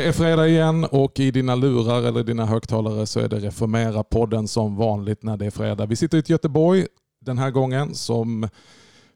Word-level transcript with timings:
Det 0.00 0.06
är 0.06 0.12
fredag 0.12 0.48
igen 0.48 0.84
och 0.84 1.20
i 1.20 1.30
dina 1.30 1.54
lurar 1.54 2.02
eller 2.02 2.24
dina 2.24 2.46
högtalare 2.46 3.06
så 3.06 3.20
är 3.20 3.28
det 3.28 3.38
Reformera-podden 3.38 4.46
som 4.46 4.76
vanligt 4.76 5.22
när 5.22 5.36
det 5.36 5.46
är 5.46 5.50
fredag. 5.50 5.86
Vi 5.86 5.96
sitter 5.96 6.18
i 6.18 6.22
Göteborg 6.26 6.86
den 7.20 7.38
här 7.38 7.50
gången 7.50 7.94
som 7.94 8.48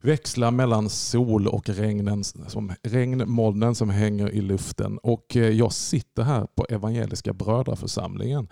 växlar 0.00 0.50
mellan 0.50 0.88
sol 0.88 1.48
och 1.48 1.68
regnen, 1.68 2.24
som, 2.24 2.72
regnmolnen 2.82 3.74
som 3.74 3.90
hänger 3.90 4.30
i 4.30 4.40
luften. 4.40 4.98
Och 4.98 5.36
eh, 5.36 5.48
jag 5.48 5.72
sitter 5.72 6.22
här 6.22 6.46
på 6.54 6.66
Evangeliska 6.68 7.32
Brödraförsamlingen 7.32 8.48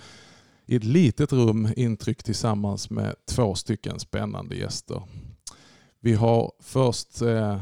i 0.67 0.77
ett 0.77 0.85
litet 0.85 1.33
rum 1.33 1.69
intryckt 1.77 2.27
tillsammans 2.27 2.91
med 2.91 3.15
två 3.31 3.55
stycken 3.55 4.01
spännande 4.01 4.57
gäster. 4.57 5.03
Vi 6.01 6.15
har 6.15 6.53
först 6.63 7.23
eh, 7.23 7.59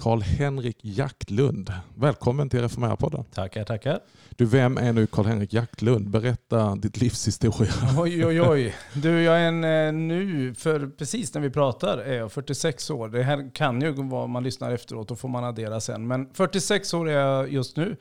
Karl-Henrik 0.00 0.76
Jaktlund. 0.80 1.72
Välkommen 1.94 2.48
till 2.48 2.60
Reformera-podden. 2.60 3.24
Tackar, 3.34 3.64
tackar. 3.64 4.00
Du, 4.36 4.44
vem 4.44 4.78
är 4.78 4.92
nu 4.92 5.06
Karl-Henrik 5.06 5.52
Jaktlund? 5.52 6.10
Berätta 6.10 6.74
ditt 6.76 7.00
livshistoria. 7.00 7.72
Oj, 7.98 8.26
oj, 8.26 8.40
oj. 8.42 8.74
Du, 8.94 9.22
jag 9.22 9.40
är 9.40 9.48
en, 9.48 9.64
eh, 9.64 9.92
nu, 9.92 10.54
för 10.54 10.86
precis 10.98 11.34
när 11.34 11.40
vi 11.40 11.50
pratar, 11.50 11.98
är 11.98 12.14
jag 12.14 12.32
46 12.32 12.90
år. 12.90 13.08
Det 13.08 13.22
här 13.22 13.54
kan 13.54 13.80
ju 13.80 13.92
vara, 13.92 14.26
man 14.26 14.42
lyssnar 14.42 14.72
efteråt, 14.72 15.08
då 15.08 15.16
får 15.16 15.28
man 15.28 15.44
addera 15.44 15.80
sen. 15.80 16.06
Men 16.06 16.28
46 16.34 16.94
år 16.94 17.08
är 17.08 17.12
jag 17.12 17.52
just 17.52 17.76
nu. 17.76 17.96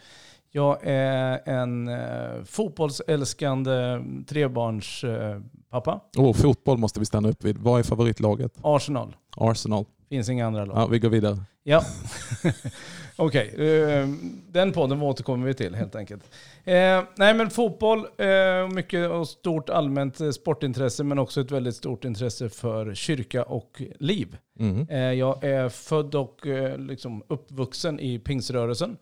Jag 0.51 0.79
är 0.83 1.49
en 1.49 1.87
eh, 1.87 2.43
fotbollsälskande 2.45 4.03
trebarnspappa. 4.27 6.01
Oh, 6.17 6.33
fotboll 6.33 6.77
måste 6.77 6.99
vi 6.99 7.05
stanna 7.05 7.29
upp 7.29 7.43
vid. 7.43 7.57
Vad 7.57 7.79
är 7.79 7.83
favoritlaget? 7.83 8.53
Arsenal. 8.61 9.15
Arsenal. 9.37 9.85
Finns 10.09 10.29
inga 10.29 10.47
andra 10.47 10.65
lag. 10.65 10.77
Ja, 10.77 10.87
vi 10.87 10.99
går 10.99 11.09
vidare. 11.09 11.37
Ja, 11.69 11.83
okej. 13.15 13.51
Okay. 13.53 13.65
Uh, 13.65 13.93
eh, 13.93 14.07
den 14.47 14.71
podden 14.71 15.01
återkommer 15.01 15.47
vi 15.47 15.53
till 15.53 15.75
helt 15.75 15.95
enkelt. 15.95 16.23
Uh, 16.23 17.03
nej 17.15 17.33
men 17.33 17.49
fotboll, 17.49 17.99
uh, 17.99 18.69
mycket 18.73 19.09
och 19.09 19.27
stort 19.27 19.69
allmänt 19.69 20.35
sportintresse 20.35 21.03
men 21.03 21.19
också 21.19 21.41
ett 21.41 21.51
väldigt 21.51 21.75
stort 21.75 22.05
intresse 22.05 22.49
för 22.49 22.93
kyrka 22.93 23.43
och 23.43 23.81
liv. 23.99 24.37
Mm. 24.59 25.17
jag 25.17 25.43
är 25.43 25.69
född 25.69 26.15
och 26.15 26.39
liksom 26.77 27.23
uppvuxen 27.27 27.99
i 27.99 28.19
pingsrörelsen. 28.19 28.97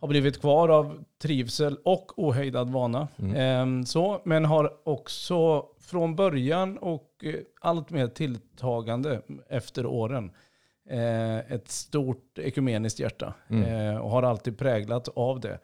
Har 0.00 0.08
blivit 0.08 0.40
kvar 0.40 0.68
av 0.68 1.04
trivsel 1.22 1.78
och 1.84 2.18
ohejdad 2.18 2.70
vana. 2.70 3.08
Mm. 3.18 3.86
så, 3.86 4.22
men 4.24 4.44
har 4.44 4.72
också 4.84 5.66
från 5.80 6.16
början 6.16 6.78
och 6.78 7.24
allt 7.60 7.90
mer 7.90 8.08
tilltagande 8.08 9.22
efter 9.48 9.86
åren 9.86 10.24
eh, 10.24 10.30
ett 11.48 11.68
stort 11.68 12.38
ekumeniskt 12.38 13.00
hjärta 13.00 13.34
mm. 13.48 13.90
eh, 13.90 13.96
och 13.96 14.10
har 14.10 14.22
alltid 14.22 14.58
präglat 14.58 15.08
av 15.08 15.40
det. 15.40 15.58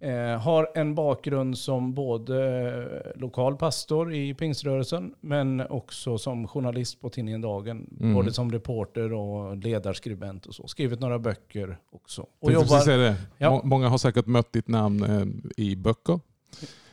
Eh, 0.00 0.40
har 0.40 0.70
en 0.74 0.94
bakgrund 0.94 1.58
som 1.58 1.94
både 1.94 3.12
lokal 3.16 3.56
pastor 3.56 4.14
i 4.14 4.34
pingströrelsen 4.34 5.14
men 5.20 5.60
också 5.60 6.18
som 6.18 6.48
journalist 6.48 7.00
på 7.00 7.10
tidningen 7.10 7.40
Dagen. 7.40 7.96
Mm. 8.00 8.14
Både 8.14 8.32
som 8.32 8.52
reporter 8.52 9.12
och 9.12 9.56
ledarskribent 9.56 10.46
och 10.46 10.54
så. 10.54 10.68
Skrivit 10.68 11.00
några 11.00 11.18
böcker 11.18 11.78
också. 11.90 12.26
Och 12.40 12.52
jobbar, 12.52 12.98
det. 12.98 13.16
Ja. 13.38 13.60
Många 13.64 13.88
har 13.88 13.98
säkert 13.98 14.26
mött 14.26 14.52
ditt 14.52 14.68
namn 14.68 15.04
eh, 15.04 15.64
i 15.64 15.76
böcker. 15.76 16.20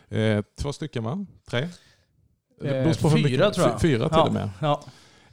Eh, 0.09 0.43
två 0.61 0.73
stycken 0.73 1.03
va? 1.03 1.25
Tre? 1.49 1.67
Eh, 2.63 2.93
fyra 2.93 3.51
tror 3.51 3.67
jag. 3.67 3.81
Fyra 3.81 4.09
till 4.09 4.17
ja. 4.17 4.27
och 4.27 4.33
med. 4.33 4.49
Ja. 4.61 4.83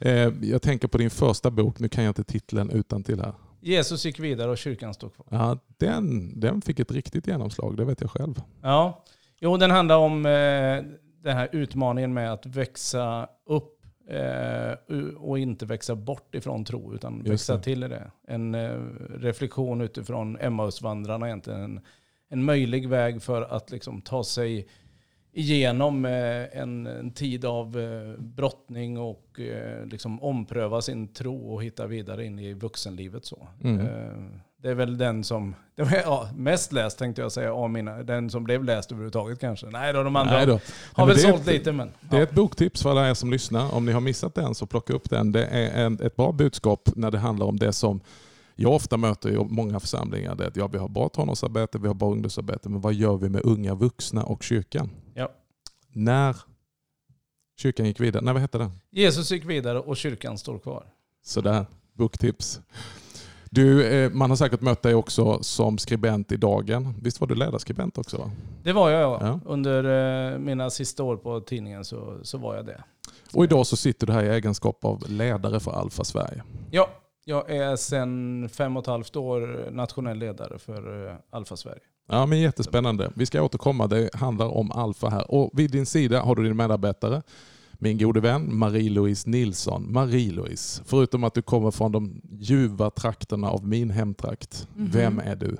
Eh, 0.01 0.31
jag 0.41 0.61
tänker 0.61 0.87
på 0.87 0.97
din 0.97 1.09
första 1.09 1.51
bok, 1.51 1.79
nu 1.79 1.89
kan 1.89 2.03
jag 2.03 2.09
inte 2.09 2.23
titeln 2.23 2.69
utan 2.69 3.03
till 3.03 3.19
här. 3.19 3.33
Jesus 3.61 4.05
gick 4.05 4.19
vidare 4.19 4.51
och 4.51 4.57
kyrkan 4.57 4.93
stod 4.93 5.15
kvar. 5.15 5.27
Ja, 5.29 5.57
den, 5.77 6.39
den 6.39 6.61
fick 6.61 6.79
ett 6.79 6.91
riktigt 6.91 7.27
genomslag, 7.27 7.77
det 7.77 7.85
vet 7.85 8.01
jag 8.01 8.11
själv. 8.11 8.41
Ja, 8.61 9.03
jo 9.39 9.57
den 9.57 9.71
handlar 9.71 9.97
om 9.97 10.25
eh, 10.25 10.83
den 11.23 11.37
här 11.37 11.49
utmaningen 11.51 12.13
med 12.13 12.33
att 12.33 12.45
växa 12.45 13.27
upp 13.45 13.81
eh, 14.09 14.73
och 15.17 15.39
inte 15.39 15.65
växa 15.65 15.95
bort 15.95 16.35
ifrån 16.35 16.65
tro, 16.65 16.93
utan 16.93 17.23
växa 17.23 17.59
till 17.59 17.83
i 17.83 17.87
det. 17.87 18.11
En 18.27 18.55
eh, 18.55 18.79
reflektion 19.09 19.81
utifrån 19.81 20.37
Emmausvandrarna 20.37 21.27
egentligen. 21.27 21.63
En, 21.63 21.81
en 22.29 22.43
möjlig 22.43 22.89
väg 22.89 23.21
för 23.21 23.41
att 23.41 23.71
liksom, 23.71 24.01
ta 24.01 24.23
sig 24.23 24.67
igenom 25.33 26.05
eh, 26.05 26.61
en, 26.61 26.87
en, 26.87 27.11
tid 27.11 27.45
av 27.45 27.79
eh, 27.79 28.21
brottning 28.23 28.97
och 28.97 29.39
eh, 29.39 29.85
liksom 29.85 30.23
ompröva 30.23 30.81
sin 30.81 31.07
tro 31.07 31.53
och 31.53 31.63
hitta 31.63 31.87
vidare 31.87 32.25
in 32.25 32.39
i 32.39 32.53
vuxenlivet. 32.53 33.25
Så. 33.25 33.47
Mm. 33.63 33.87
Det 34.61 34.69
är 34.69 34.75
väl 34.75 34.97
den 34.97 35.23
som, 35.23 35.55
det 35.75 35.83
var, 35.83 35.91
ja, 36.05 36.29
mest 36.35 36.71
läst 36.71 36.99
tänkte 36.99 37.21
jag 37.21 37.31
säga 37.31 37.53
av 37.53 37.69
mina, 37.69 38.03
den 38.03 38.29
som 38.29 38.43
blev 38.43 38.63
läst 38.63 38.91
överhuvudtaget 38.91 39.39
kanske. 39.39 39.67
Nej 39.67 39.93
då, 39.93 40.03
de 40.03 40.15
andra 40.15 40.33
Nej 40.33 40.45
då. 40.45 40.59
har 40.93 41.07
väl 41.07 41.19
sålt 41.19 41.47
lite 41.47 41.71
men. 41.71 41.91
Det 42.09 42.17
är 42.17 42.23
ett 42.23 42.35
boktips 42.35 42.81
för 42.81 42.89
alla 42.91 43.09
er 43.09 43.13
som 43.13 43.31
lyssnar. 43.31 43.75
Om 43.75 43.85
ni 43.85 43.91
har 43.91 44.01
missat 44.01 44.35
den 44.35 44.55
så 44.55 44.65
plocka 44.65 44.93
upp 44.93 45.09
den. 45.09 45.31
Det 45.31 45.45
är 45.45 45.85
en, 45.85 45.99
ett 46.01 46.15
bra 46.15 46.31
budskap 46.31 46.89
när 46.95 47.11
det 47.11 47.19
handlar 47.19 47.45
om 47.45 47.59
det 47.59 47.73
som 47.73 48.01
jag 48.55 48.73
ofta 48.73 48.97
möter 48.97 49.29
i 49.29 49.45
många 49.49 49.79
församlingar. 49.79 50.35
Det 50.35 50.43
är 50.43 50.47
att 50.47 50.55
ja, 50.55 50.67
vi 50.67 50.77
har 50.77 50.89
bra 50.89 51.09
tonårsarbete, 51.09 51.77
vi 51.77 51.87
har 51.87 51.93
bra 51.93 52.11
ungdomsarbete, 52.11 52.69
men 52.69 52.81
vad 52.81 52.93
gör 52.93 53.17
vi 53.17 53.29
med 53.29 53.41
unga 53.45 53.75
vuxna 53.75 54.23
och 54.23 54.43
kyrkan? 54.43 54.89
När 55.93 56.35
kyrkan 57.57 57.85
gick 57.85 57.99
vidare. 57.99 58.23
Nej, 58.23 58.33
vad 58.33 58.41
hette 58.41 58.57
den? 58.57 58.71
Jesus 58.89 59.31
gick 59.31 59.45
vidare 59.45 59.79
och 59.79 59.97
kyrkan 59.97 60.37
står 60.37 60.59
kvar. 60.59 60.85
Sådär, 61.23 61.65
boktips. 61.93 62.61
Du, 63.53 63.87
eh, 63.87 64.11
man 64.11 64.29
har 64.29 64.37
säkert 64.37 64.61
mött 64.61 64.81
dig 64.81 64.95
också 64.95 65.43
som 65.43 65.77
skribent 65.77 66.31
i 66.31 66.37
Dagen. 66.37 66.93
Visst 67.01 67.21
var 67.21 67.27
du 67.27 67.35
ledarskribent 67.35 67.97
också? 67.97 68.17
Va? 68.17 68.31
Det 68.63 68.73
var 68.73 68.89
jag, 68.89 69.01
ja. 69.01 69.19
ja. 69.21 69.39
Under 69.45 69.83
eh, 70.33 70.39
mina 70.39 70.69
sista 70.69 71.03
år 71.03 71.17
på 71.17 71.41
tidningen 71.41 71.85
så, 71.85 72.17
så 72.23 72.37
var 72.37 72.55
jag 72.55 72.65
det. 72.65 72.83
Och 73.33 73.43
idag 73.43 73.67
så 73.67 73.77
sitter 73.77 74.07
du 74.07 74.13
här 74.13 74.23
i 74.23 74.29
egenskap 74.29 74.85
av 74.85 75.03
ledare 75.09 75.59
för 75.59 75.71
Alfa 75.71 76.03
Sverige. 76.03 76.43
Ja, 76.71 76.89
jag 77.25 77.49
är 77.49 77.75
sedan 77.75 78.49
fem 78.49 78.77
och 78.77 78.83
ett 78.83 78.87
halvt 78.87 79.15
år 79.15 79.71
nationell 79.71 80.17
ledare 80.17 80.59
för 80.59 81.07
eh, 81.09 81.15
Alfa 81.29 81.55
Sverige. 81.55 81.81
Ja, 82.11 82.25
men 82.25 82.39
jättespännande. 82.39 83.11
Vi 83.15 83.25
ska 83.25 83.41
återkomma. 83.41 83.87
Det 83.87 84.09
handlar 84.13 84.47
om 84.47 84.71
Alfa 84.71 85.09
här. 85.09 85.31
Och 85.31 85.51
vid 85.53 85.71
din 85.71 85.85
sida 85.85 86.21
har 86.21 86.35
du 86.35 86.43
din 86.43 86.57
medarbetare, 86.57 87.21
min 87.73 87.97
gode 87.97 88.19
vän 88.19 88.53
Marie-Louise 88.53 89.29
Nilsson. 89.29 89.87
Marie-Louise, 89.93 90.81
förutom 90.85 91.23
att 91.23 91.33
du 91.33 91.41
kommer 91.41 91.71
från 91.71 91.91
de 91.91 92.21
ljuva 92.39 92.89
trakterna 92.89 93.49
av 93.49 93.67
min 93.67 93.89
hemtrakt, 93.89 94.67
mm 94.75 94.87
-hmm. 94.87 94.93
vem 94.93 95.19
är 95.19 95.35
du? 95.35 95.57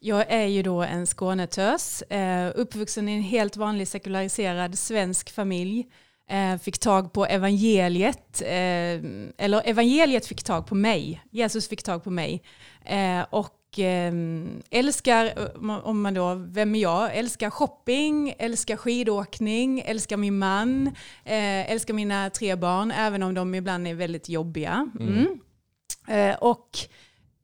Jag 0.00 0.30
är 0.32 0.46
ju 0.46 0.62
då 0.62 0.82
en 0.82 1.06
Skånetös, 1.06 2.02
eh, 2.02 2.52
uppvuxen 2.54 3.08
i 3.08 3.12
en 3.12 3.22
helt 3.22 3.56
vanlig 3.56 3.88
sekulariserad 3.88 4.78
svensk 4.78 5.30
familj. 5.30 5.86
Eh, 6.30 6.58
fick 6.58 6.78
tag 6.78 7.12
på 7.12 7.26
evangeliet, 7.26 8.42
eh, 8.42 9.00
eller 9.38 9.68
evangeliet 9.68 10.26
fick 10.26 10.42
tag 10.42 10.66
på 10.66 10.74
mig. 10.74 11.22
Jesus 11.30 11.68
fick 11.68 11.82
tag 11.82 12.04
på 12.04 12.10
mig. 12.10 12.42
Och 13.30 13.78
eh, 13.78 14.12
älskar, 14.70 15.24
eh, 15.24 15.78
om 15.84 16.02
man 16.02 16.14
då, 16.14 16.34
vem 16.34 16.74
är 16.74 16.80
jag? 16.80 17.16
Älskar 17.16 17.50
shopping, 17.50 18.34
älskar 18.38 18.76
skidåkning, 18.76 19.80
älskar 19.80 20.16
min 20.16 20.38
man, 20.38 20.94
älskar 21.24 21.94
mina 21.94 22.30
tre 22.30 22.56
barn, 22.56 22.90
även 22.90 23.22
om 23.22 23.34
de 23.34 23.54
ibland 23.54 23.88
är 23.88 23.94
väldigt 23.94 24.28
jobbiga. 24.28 24.90
Mm. 25.00 25.26
Mm. 26.08 26.36
Och 26.40 26.78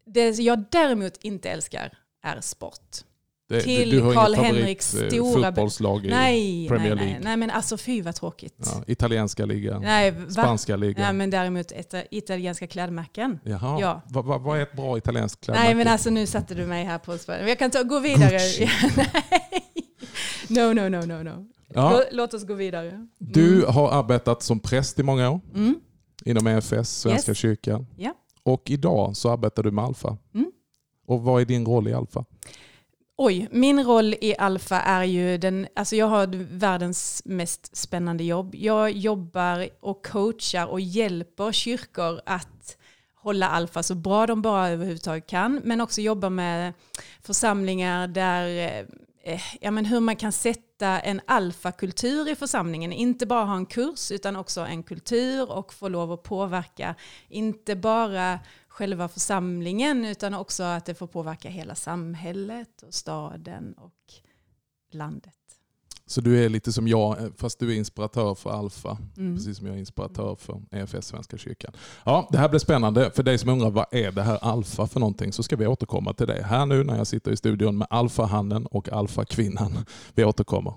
det 0.06 0.38
jag 0.38 0.64
däremot 0.70 1.16
inte 1.22 1.50
älskar 1.50 1.98
är 2.22 2.40
sport. 2.40 3.04
Det, 3.48 3.60
till 3.60 3.90
du 3.90 4.00
har 4.00 4.14
Karl 4.14 4.34
Henriks 4.34 4.94
eh, 4.94 5.08
stora... 5.08 5.46
fotbollslag 5.46 6.06
i 6.06 6.10
nej, 6.10 6.68
Premier 6.68 6.94
League? 6.94 7.12
Nej, 7.12 7.20
nej, 7.22 7.36
men 7.36 7.50
alltså 7.50 7.76
fy 7.76 8.02
vad 8.02 8.14
tråkigt. 8.14 8.54
Ja, 8.58 8.84
italienska 8.86 9.46
ligan, 9.46 9.82
nej, 9.82 10.14
spanska 10.30 10.76
ligan. 10.76 11.02
Nej, 11.02 11.12
men 11.12 11.30
däremot 11.30 11.72
italienska 12.10 12.66
klädmärken. 12.66 13.40
Jaha, 13.44 13.80
ja. 13.80 14.02
vad 14.06 14.24
va, 14.24 14.38
va 14.38 14.56
är 14.56 14.62
ett 14.62 14.72
bra 14.72 14.98
italienskt 14.98 15.44
klädmärke? 15.44 15.66
Nej, 15.66 15.74
men 15.74 15.88
alltså 15.88 16.10
nu 16.10 16.26
satte 16.26 16.54
du 16.54 16.66
mig 16.66 16.84
här 16.84 16.98
på 16.98 17.18
spänn. 17.18 17.48
Jag 17.48 17.58
kan 17.58 17.70
ta, 17.70 17.82
gå 17.82 18.00
vidare. 18.00 18.38
no, 20.48 20.72
no, 20.72 20.88
no, 20.88 21.06
no, 21.06 21.22
no. 21.22 21.46
Ja. 21.74 22.04
Låt 22.12 22.34
oss 22.34 22.46
gå 22.46 22.54
vidare. 22.54 22.88
Mm. 22.88 23.08
Du 23.18 23.64
har 23.66 23.90
arbetat 23.90 24.42
som 24.42 24.60
präst 24.60 24.98
i 24.98 25.02
många 25.02 25.30
år 25.30 25.40
mm. 25.54 25.74
inom 26.24 26.46
EFS, 26.46 27.00
Svenska 27.00 27.30
yes. 27.30 27.38
kyrkan. 27.38 27.86
Ja. 27.96 28.14
Och 28.42 28.70
idag 28.70 29.16
så 29.16 29.30
arbetar 29.30 29.62
du 29.62 29.70
med 29.70 29.84
Alfa. 29.84 30.16
Mm. 30.34 30.52
Och 31.06 31.22
vad 31.22 31.40
är 31.40 31.46
din 31.46 31.66
roll 31.66 31.88
i 31.88 31.94
Alfa? 31.94 32.24
Oj, 33.16 33.48
min 33.50 33.84
roll 33.84 34.14
i 34.20 34.34
Alfa 34.38 34.80
är 34.80 35.04
ju 35.04 35.38
den, 35.38 35.66
alltså 35.76 35.96
jag 35.96 36.06
har 36.06 36.26
världens 36.58 37.22
mest 37.24 37.76
spännande 37.76 38.24
jobb. 38.24 38.54
Jag 38.54 38.90
jobbar 38.90 39.68
och 39.80 40.06
coachar 40.06 40.66
och 40.66 40.80
hjälper 40.80 41.52
kyrkor 41.52 42.20
att 42.26 42.76
hålla 43.14 43.48
Alfa 43.48 43.82
så 43.82 43.94
bra 43.94 44.26
de 44.26 44.42
bara 44.42 44.68
överhuvudtaget 44.68 45.26
kan, 45.26 45.60
men 45.64 45.80
också 45.80 46.00
jobba 46.00 46.30
med 46.30 46.72
församlingar 47.22 48.08
där, 48.08 48.72
eh, 49.24 49.40
ja 49.60 49.70
men 49.70 49.84
hur 49.84 50.00
man 50.00 50.16
kan 50.16 50.32
sätta 50.32 51.00
en 51.00 51.20
alfakultur 51.26 52.28
i 52.28 52.34
församlingen. 52.34 52.92
Inte 52.92 53.26
bara 53.26 53.44
ha 53.44 53.56
en 53.56 53.66
kurs 53.66 54.10
utan 54.10 54.36
också 54.36 54.60
en 54.60 54.82
kultur 54.82 55.52
och 55.52 55.74
få 55.74 55.88
lov 55.88 56.12
att 56.12 56.22
påverka. 56.22 56.94
Inte 57.28 57.76
bara 57.76 58.38
själva 58.74 59.08
församlingen 59.08 60.04
utan 60.04 60.34
också 60.34 60.62
att 60.62 60.84
det 60.84 60.94
får 60.94 61.06
påverka 61.06 61.48
hela 61.48 61.74
samhället 61.74 62.82
och 62.82 62.94
staden 62.94 63.74
och 63.78 63.92
landet. 64.92 65.34
Så 66.06 66.20
du 66.20 66.44
är 66.44 66.48
lite 66.48 66.72
som 66.72 66.88
jag, 66.88 67.22
eh, 67.22 67.28
fast 67.36 67.58
du 67.58 67.72
är 67.72 67.76
inspiratör 67.76 68.34
för 68.34 68.50
Alfa, 68.50 68.98
Mm. 69.16 69.36
precis 69.36 69.56
som 69.58 69.66
jag 69.66 69.74
är 69.76 69.78
inspiratör 69.78 70.34
för 70.34 70.62
EFS, 70.70 71.06
Svenska 71.06 71.38
kyrkan. 71.38 71.72
Ja, 72.04 72.28
det 72.32 72.38
här 72.38 72.48
blir 72.48 72.58
spännande. 72.60 73.10
För 73.10 73.22
dig 73.22 73.38
som 73.38 73.48
undrar 73.50 73.70
vad 73.70 73.86
är 73.90 74.12
det 74.12 74.22
här 74.22 74.38
Alfa 74.42 74.86
för 74.86 75.00
någonting 75.00 75.32
så 75.32 75.42
ska 75.42 75.56
vi 75.56 75.66
återkomma 75.66 76.12
till 76.12 76.26
det 76.26 76.42
här 76.42 76.66
nu 76.66 76.84
när 76.84 76.96
jag 76.96 77.06
sitter 77.06 77.30
i 77.32 77.36
studion 77.36 77.78
med 77.78 77.86
Alfahannen 77.90 78.66
och 78.66 78.88
Alfakvinnan. 78.88 79.72
Vi 80.14 80.24
återkommer. 80.24 80.74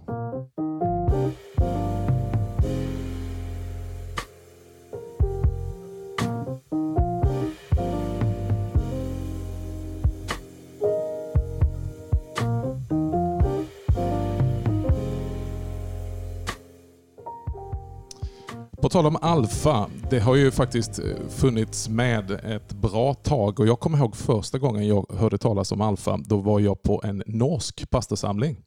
Tal 18.98 19.06
om 19.06 19.18
alfa, 19.22 19.90
det 20.10 20.20
har 20.20 20.36
ju 20.36 20.52
faktiskt 20.52 21.00
eh, 21.00 21.06
funnits 21.30 21.90
med 21.90 22.32
ett 22.32 22.74
bra 22.74 23.14
tag 23.14 23.60
och 23.60 23.68
jag 23.68 23.80
kommer 23.80 23.98
ihåg 23.98 24.16
första 24.16 24.58
gången 24.58 24.88
jag 24.88 25.06
hörde 25.18 25.38
talas 25.38 25.72
om 25.72 25.82
alfa, 25.82 26.18
då 26.18 26.38
var 26.38 26.60
jag 26.60 26.82
på 26.82 27.02
en 27.04 27.24
norsk 27.26 27.90
pastorsamling 27.90 28.58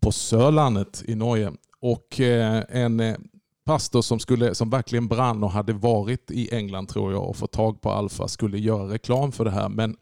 på 0.00 0.12
Sörlandet 0.12 1.02
i 1.06 1.14
Norge. 1.14 1.52
Och 1.80 2.20
eh, 2.20 2.62
en 2.68 3.00
eh, 3.00 3.16
pastor 3.64 4.02
som, 4.02 4.20
skulle, 4.20 4.54
som 4.54 4.70
verkligen 4.70 5.08
brann 5.08 5.44
och 5.44 5.50
hade 5.50 5.72
varit 5.72 6.30
i 6.30 6.54
England 6.54 6.86
tror 6.86 7.12
jag 7.12 7.28
och 7.28 7.36
fått 7.36 7.52
tag 7.52 7.80
på 7.80 7.90
alfa 7.90 8.28
skulle 8.28 8.58
göra 8.58 8.92
reklam 8.92 9.32
för 9.32 9.44
det 9.44 9.50
här. 9.50 9.68
Men 9.68 9.96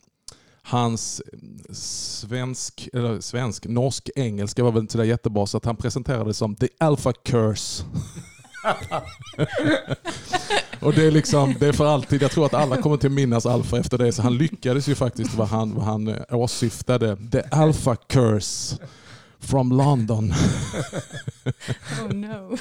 hans 0.63 1.23
svensk, 1.71 2.89
eller 2.93 3.21
svensk, 3.21 3.67
norsk, 3.67 4.11
engelska 4.17 4.65
var 4.65 4.73
väl 4.73 4.81
inte 4.81 4.93
så 4.93 4.99
där 4.99 5.05
jättebra 5.05 5.47
så 5.47 5.57
att 5.57 5.65
han 5.65 5.77
presenterade 5.77 6.31
det 6.31 6.35
som 6.35 6.55
The 6.55 6.69
Alpha 6.79 7.13
Curse. 7.13 7.85
och 10.81 10.95
det 10.95 11.07
är 11.07 11.11
liksom, 11.11 11.55
det 11.61 11.67
är 11.67 11.73
för 11.73 11.87
alltid. 11.87 12.23
Jag 12.23 12.31
tror 12.31 12.47
att 12.47 12.55
alla 12.55 12.77
kommer 12.77 12.97
till 12.97 13.11
minnas 13.11 13.47
Alfa 13.47 13.79
efter 13.79 13.99
det. 13.99 14.13
Så 14.13 14.23
han 14.23 14.37
lyckades 14.37 14.89
ju 14.89 14.95
faktiskt 14.95 15.35
vad 15.35 15.49
han, 15.49 15.75
vad 15.75 15.85
han 15.85 16.09
eh, 16.09 16.17
åsyftade. 16.31 17.17
The 17.33 17.43
Alpha 17.51 17.97
Curse 17.97 18.77
from 19.39 19.73
London. 19.73 20.35
Oh 22.03 22.09
no. 22.15 22.57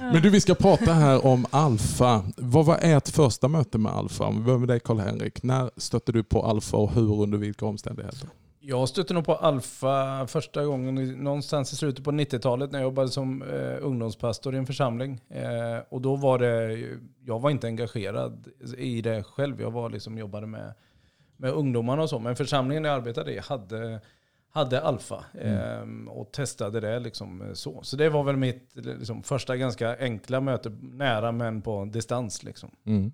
Men 0.12 0.22
du, 0.22 0.30
vi 0.30 0.40
ska 0.40 0.54
prata 0.54 0.92
här 0.92 1.26
om 1.26 1.46
Alfa. 1.50 2.24
Vad 2.36 2.66
var 2.66 2.78
ert 2.82 3.08
första 3.08 3.48
möte 3.48 3.78
med 3.78 3.92
Alfa? 3.92 4.24
Om 4.24 4.38
vi 4.38 4.44
börjar 4.44 4.58
med 4.58 4.68
dig 4.68 4.80
Karl-Henrik. 4.80 5.42
När 5.42 5.70
stötte 5.76 6.12
du 6.12 6.24
på 6.24 6.42
Alfa 6.42 6.76
och 6.76 6.92
hur 6.92 7.22
under 7.22 7.38
vilka 7.38 7.66
omständigheter? 7.66 8.28
Jag 8.68 8.88
stötte 8.88 9.14
nog 9.14 9.24
på 9.24 9.34
Alfa 9.34 10.26
första 10.26 10.64
gången 10.64 11.24
någonstans 11.24 11.72
i 11.72 11.76
slutet 11.76 12.04
på 12.04 12.10
90-talet 12.10 12.72
när 12.72 12.78
jag 12.78 12.84
jobbade 12.84 13.08
som 13.08 13.42
eh, 13.42 13.76
ungdomspastor 13.80 14.54
i 14.54 14.58
en 14.58 14.66
församling. 14.66 15.20
Eh, 15.28 15.78
och 15.88 16.00
då 16.00 16.16
var 16.16 16.38
det, 16.38 16.78
jag 17.24 17.40
var 17.40 17.50
inte 17.50 17.66
engagerad 17.66 18.48
i 18.78 19.02
det 19.02 19.22
själv. 19.22 19.60
Jag 19.60 19.70
var 19.70 19.90
liksom, 19.90 20.18
jobbade 20.18 20.46
med, 20.46 20.74
med 21.36 21.50
ungdomarna 21.52 22.02
och 22.02 22.10
så. 22.10 22.18
Men 22.18 22.36
församlingen 22.36 22.84
jag 22.84 22.94
arbetade 22.94 23.32
i 23.32 23.38
hade, 23.38 24.00
hade 24.56 24.80
Alfa 24.80 25.24
eh, 25.40 26.08
och 26.08 26.32
testade 26.32 26.80
det 26.80 26.98
liksom 26.98 27.42
eh, 27.42 27.52
så. 27.52 27.82
Så 27.82 27.96
det 27.96 28.08
var 28.08 28.24
väl 28.24 28.36
mitt 28.36 28.70
liksom, 28.74 29.22
första 29.22 29.56
ganska 29.56 29.96
enkla 29.98 30.40
möte, 30.40 30.70
nära 30.80 31.32
men 31.32 31.62
på 31.62 31.84
distans. 31.84 32.42
Liksom, 32.42 32.70
Mm. 32.86 33.12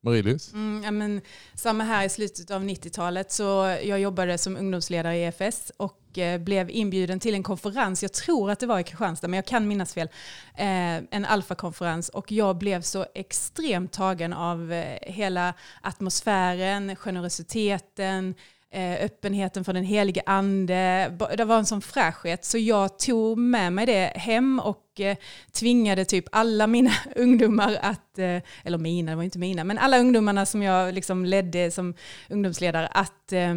Marie-Louise? 0.00 0.54
Mm, 0.54 0.84
ja, 0.84 0.90
men, 0.90 1.20
samma 1.54 1.84
här 1.84 2.06
i 2.06 2.08
slutet 2.08 2.50
av 2.50 2.62
90-talet 2.62 3.32
så 3.32 3.76
jag 3.84 4.00
jobbade 4.00 4.38
som 4.38 4.56
ungdomsledare 4.56 5.16
i 5.16 5.24
EFS 5.24 5.72
och 5.76 6.18
eh, 6.18 6.40
blev 6.40 6.70
inbjuden 6.70 7.20
till 7.20 7.34
en 7.34 7.42
konferens, 7.42 8.02
jag 8.02 8.12
tror 8.12 8.50
att 8.50 8.60
det 8.60 8.66
var 8.66 8.78
i 8.78 8.84
Kristianstad 8.84 9.28
men 9.28 9.36
jag 9.36 9.46
kan 9.46 9.68
minnas 9.68 9.94
fel, 9.94 10.08
eh, 10.54 10.96
en 11.10 11.24
alfakonferens 11.24 12.08
och 12.08 12.32
jag 12.32 12.58
blev 12.58 12.82
så 12.82 13.06
extremt 13.14 13.92
tagen 13.92 14.32
av 14.32 14.72
eh, 14.72 14.98
hela 15.02 15.54
atmosfären, 15.82 16.96
generositeten, 16.96 18.34
öppenheten 18.74 19.64
för 19.64 19.72
den 19.72 19.84
helige 19.84 20.22
ande. 20.26 21.12
Det 21.36 21.44
var 21.44 21.58
en 21.58 21.66
sån 21.66 21.80
fräschhet 21.80 22.44
så 22.44 22.58
jag 22.58 22.98
tog 22.98 23.38
med 23.38 23.72
mig 23.72 23.86
det 23.86 24.12
hem 24.14 24.60
och 24.60 25.00
eh, 25.00 25.16
tvingade 25.52 26.04
typ 26.04 26.24
alla 26.32 26.66
mina 26.66 26.90
ungdomar 27.16 27.78
att, 27.82 28.18
eh, 28.18 28.42
eller 28.64 28.78
mina, 28.78 29.10
det 29.10 29.16
var 29.16 29.22
inte 29.22 29.38
mina, 29.38 29.64
men 29.64 29.78
alla 29.78 29.98
ungdomarna 29.98 30.46
som 30.46 30.62
jag 30.62 30.94
liksom 30.94 31.24
ledde 31.24 31.70
som 31.70 31.94
ungdomsledare 32.30 32.86
att 32.86 33.32
eh, 33.32 33.54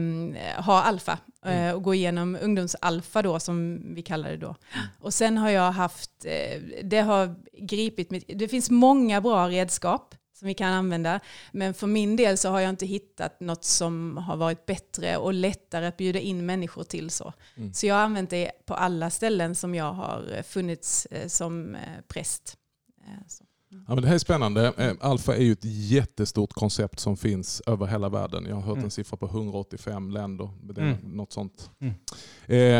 ha 0.57 0.81
alfa 0.81 1.17
eh, 1.45 1.71
och 1.71 1.83
gå 1.83 1.93
igenom 1.93 2.37
ungdomsalfa 2.41 3.21
då 3.21 3.39
som 3.39 3.81
vi 3.95 4.01
kallar 4.01 4.29
det 4.29 4.37
då. 4.37 4.55
Och 4.99 5.13
sen 5.13 5.37
har 5.37 5.49
jag 5.49 5.71
haft, 5.71 6.25
eh, 6.25 6.61
det 6.83 7.01
har 7.01 7.35
gripit 7.57 8.11
mitt, 8.11 8.23
det 8.27 8.47
finns 8.47 8.69
många 8.69 9.21
bra 9.21 9.49
redskap 9.49 10.15
som 10.41 10.47
vi 10.47 10.53
kan 10.53 10.73
använda. 10.73 11.19
Men 11.51 11.73
för 11.73 11.87
min 11.87 12.15
del 12.15 12.37
så 12.37 12.49
har 12.49 12.59
jag 12.59 12.69
inte 12.69 12.85
hittat 12.85 13.39
något 13.39 13.63
som 13.63 14.17
har 14.17 14.37
varit 14.37 14.65
bättre 14.65 15.17
och 15.17 15.33
lättare 15.33 15.85
att 15.85 15.97
bjuda 15.97 16.19
in 16.19 16.45
människor 16.45 16.83
till 16.83 17.09
så. 17.09 17.33
Så 17.73 17.87
jag 17.87 17.95
har 17.95 18.01
använt 18.01 18.29
det 18.29 18.51
på 18.65 18.73
alla 18.73 19.09
ställen 19.09 19.55
som 19.55 19.75
jag 19.75 19.93
har 19.93 20.43
funnits 20.43 21.05
eh, 21.05 21.27
som 21.27 21.75
eh, 21.75 21.81
präst. 22.07 22.57
Eh, 23.07 23.27
så. 23.27 23.43
Ja, 23.71 23.93
men 23.95 24.01
det 24.01 24.07
här 24.07 24.15
är 24.15 24.19
spännande. 24.19 24.73
Eh, 24.77 24.93
Alfa 24.99 25.35
är 25.35 25.43
ju 25.43 25.51
ett 25.51 25.65
jättestort 25.65 26.53
koncept 26.53 26.99
som 26.99 27.17
finns 27.17 27.61
över 27.67 27.85
hela 27.85 28.09
världen. 28.09 28.45
Jag 28.49 28.55
har 28.55 28.61
hört 28.61 28.73
Mm. 28.75 28.85
en 28.85 28.91
siffra 28.91 29.17
på 29.17 29.25
185 29.25 30.11
länder. 30.11 30.49
Det 30.63 30.81
Mm. 30.81 30.97
Något 31.03 31.33
sånt. 31.33 31.71
Mm. 31.79 31.93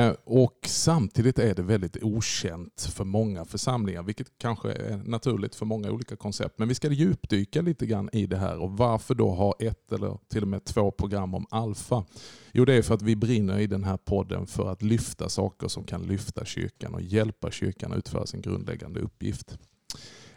Eh, 0.10 0.16
och 0.24 0.60
samtidigt 0.66 1.40
är 1.40 1.56
det 1.56 1.62
väldigt 1.62 1.98
okänt 2.04 2.82
för 2.96 3.04
många 3.04 3.46
församlingar, 3.46 4.04
vilket 4.04 4.28
kanske 4.38 4.72
är 4.72 4.98
naturligt 4.98 5.56
för 5.56 5.66
många 5.66 5.92
olika 5.92 6.16
koncept. 6.16 6.60
Men 6.60 6.68
vi 6.68 6.76
ska 6.76 6.90
djupdyka 6.92 7.62
lite 7.62 7.86
grann 7.86 8.10
i 8.14 8.26
det 8.28 8.38
här 8.38 8.58
och 8.58 8.72
varför 8.78 9.16
då 9.16 9.30
ha 9.32 9.54
ett 9.60 9.92
eller 9.92 10.18
till 10.30 10.42
och 10.42 10.48
med 10.48 10.64
två 10.64 10.92
program 10.92 11.34
om 11.34 11.46
alfa? 11.50 12.06
Jo, 12.54 12.66
det 12.66 12.74
är 12.74 12.82
för 12.82 12.94
att 12.94 13.02
vi 13.02 13.16
brinner 13.16 13.60
i 13.60 13.68
den 13.68 13.84
här 13.84 13.98
podden 13.98 14.48
för 14.48 14.72
att 14.72 14.82
lyfta 14.82 15.30
saker 15.30 15.68
som 15.68 15.84
kan 15.84 16.02
lyfta 16.04 16.46
kyrkan 16.46 16.94
och 16.94 17.02
hjälpa 17.02 17.52
kyrkan 17.52 17.92
att 17.92 17.98
utföra 17.98 18.26
sin 18.26 18.42
grundläggande 18.42 19.00
uppgift. 19.00 19.58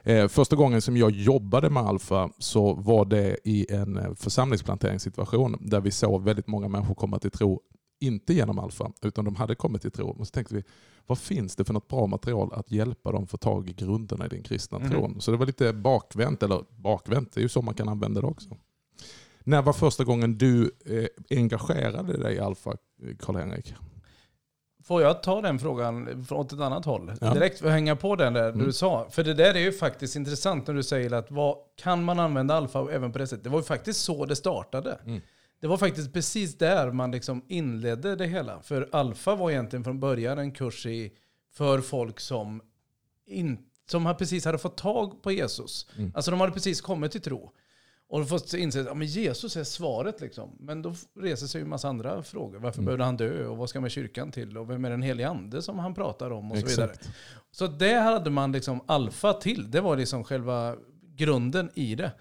Eh, 0.07 0.29
Första 0.29 0.57
gången 0.57 0.83
som 0.83 0.97
jag 0.97 1.11
jobbade 1.11 1.71
med 1.71 1.83
Alfa 1.83 2.31
så 2.39 2.75
var 2.75 3.05
det 3.05 3.37
i 3.45 3.67
en 3.75 3.97
eh, 3.99 4.15
församlingsplanteringssituation 4.15 5.57
där 5.61 5.81
vi 5.81 5.91
såg 5.91 6.23
väldigt 6.25 6.47
många 6.47 6.69
människor 6.69 6.95
komma 6.95 7.19
till 7.19 7.31
tro, 7.31 7.61
inte 8.01 8.35
genom 8.35 8.59
Alfa, 8.59 8.93
utan 9.03 9.25
de 9.25 9.37
hade 9.37 9.55
kommit 9.55 9.83
till 9.83 9.91
tro. 9.91 10.09
Och 10.09 10.27
så 10.27 10.31
tänkte 10.31 10.55
vi, 10.55 10.63
vad 11.07 11.19
finns 11.19 11.57
det 11.57 11.65
för 11.65 11.75
något 11.75 11.89
bra 11.89 12.07
material 12.07 12.53
att 12.53 12.71
hjälpa 12.71 13.13
dem 13.13 13.27
få 13.27 13.37
tag 13.37 13.69
i 13.69 13.73
grunderna 13.73 14.27
i 14.27 14.29
den 14.29 14.43
kristna 14.43 14.79
Mhm. 14.79 14.91
tron? 14.91 15.21
Så 15.21 15.31
det 15.31 15.37
var 15.37 15.47
lite 15.47 15.73
bakvänt, 15.73 16.43
eller 16.43 16.61
bakvänt, 16.77 17.33
det 17.33 17.41
är 17.41 17.43
ju 17.43 17.49
så 17.49 17.63
man 17.63 17.75
kan 17.75 17.89
använda 17.89 18.21
det 18.21 18.27
också. 18.27 18.49
När 19.45 19.63
var 19.63 19.73
första 19.73 20.05
gången 20.05 20.39
du 20.39 20.71
eh, 20.87 21.39
engagerade 21.39 22.17
dig 22.23 22.35
i 22.37 22.39
Alfa, 22.39 22.71
eh, 22.71 23.17
Karl-Henrik? 23.21 23.75
Får 24.85 25.03
jag 25.03 25.23
ta 25.23 25.41
den 25.41 25.59
frågan 25.59 26.25
från 26.25 26.39
åt 26.39 26.53
ett 26.53 26.61
annat 26.61 26.85
håll? 26.85 27.13
Ja. 27.21 27.35
Direkt 27.35 27.59
för 27.59 27.67
att 27.67 27.73
hänga 27.73 27.97
på 27.97 28.17
den 28.17 28.33
där 28.33 28.49
Mm. 28.49 28.67
du 28.67 28.73
sa. 28.73 29.07
För 29.11 29.25
det 29.25 29.35
där 29.35 29.55
är 29.55 29.59
ju 29.59 29.73
faktiskt 29.73 30.17
intressant 30.17 30.67
när 30.67 30.75
du 30.75 30.83
säger 30.83 31.13
att 31.13 31.31
vad, 31.31 31.57
kan 31.77 32.05
man 32.05 32.19
använda 32.21 32.55
alfa 32.55 32.87
även 32.93 33.13
på 33.13 33.19
det 33.19 33.27
sättet? 33.27 33.45
Det 33.45 33.51
var 33.51 33.59
ju 33.59 33.65
faktiskt 33.65 34.01
så 34.01 34.27
det 34.27 34.37
startade. 34.37 34.99
Mm. 35.07 35.21
Det 35.61 35.67
var 35.67 35.77
faktiskt 35.77 36.13
precis 36.13 36.59
där 36.59 36.91
man 36.91 37.11
liksom 37.11 37.43
inledde 37.49 38.17
det 38.17 38.27
hela. 38.27 38.61
För 38.63 38.89
alfa 38.93 39.35
var 39.35 39.51
egentligen 39.51 39.85
från 39.85 40.01
början 40.01 40.39
en 40.39 40.53
kurs 40.53 40.87
i, 40.87 41.13
för 41.53 41.81
folk 41.81 42.21
som, 42.21 42.61
in, 43.27 43.59
som 43.91 44.07
har 44.07 44.15
precis 44.15 44.45
hade 44.45 44.59
fått 44.59 44.77
tag 44.77 45.23
på 45.23 45.33
Jesus. 45.33 45.87
Mm. 45.99 46.13
Alltså 46.15 46.31
de 46.31 46.41
hade 46.41 46.53
precis 46.53 46.81
kommit 46.81 47.13
till 47.13 47.23
tro. 47.23 47.53
Och 48.15 48.21
de 48.21 48.27
fått 48.27 48.55
inse 48.55 48.81
att 48.81 48.87
ja, 48.87 48.95
men 48.95 49.07
Jesus 49.07 49.57
är 49.57 49.65
svaret. 49.65 50.21
Liksom. 50.21 50.57
Men 50.61 50.83
då 50.83 50.95
reser 51.21 51.47
sig 51.47 51.61
en 51.61 51.69
massa 51.69 51.89
andra 51.89 52.23
frågor. 52.23 52.59
Varför 52.59 52.79
Mm. 52.79 52.85
behövde 52.85 53.05
han 53.05 53.17
dö? 53.17 53.47
Och 53.47 53.57
vad 53.57 53.69
ska 53.69 53.81
med 53.81 53.91
kyrkan 53.91 54.33
till? 54.33 54.59
Och 54.59 54.71
vem 54.71 54.85
är 54.85 54.91
den 54.91 55.03
helige 55.03 55.29
ande 55.29 55.63
som 55.63 55.79
han 55.79 55.95
pratar 55.95 56.31
om? 56.31 56.53
Och 56.53 56.59
så 56.59 56.67
vidare. 56.67 56.91
Exakt. 56.91 57.11
Så 57.51 57.67
det 57.67 57.95
hade 57.95 58.31
man 58.31 58.53
liksom 58.53 58.81
alfa 58.87 59.33
till. 59.33 59.71
Det 59.71 59.81
var 59.81 59.97
liksom 59.97 60.25
själva 60.25 60.77
grunden 61.17 61.71
i 61.75 61.95
det. 61.95 62.13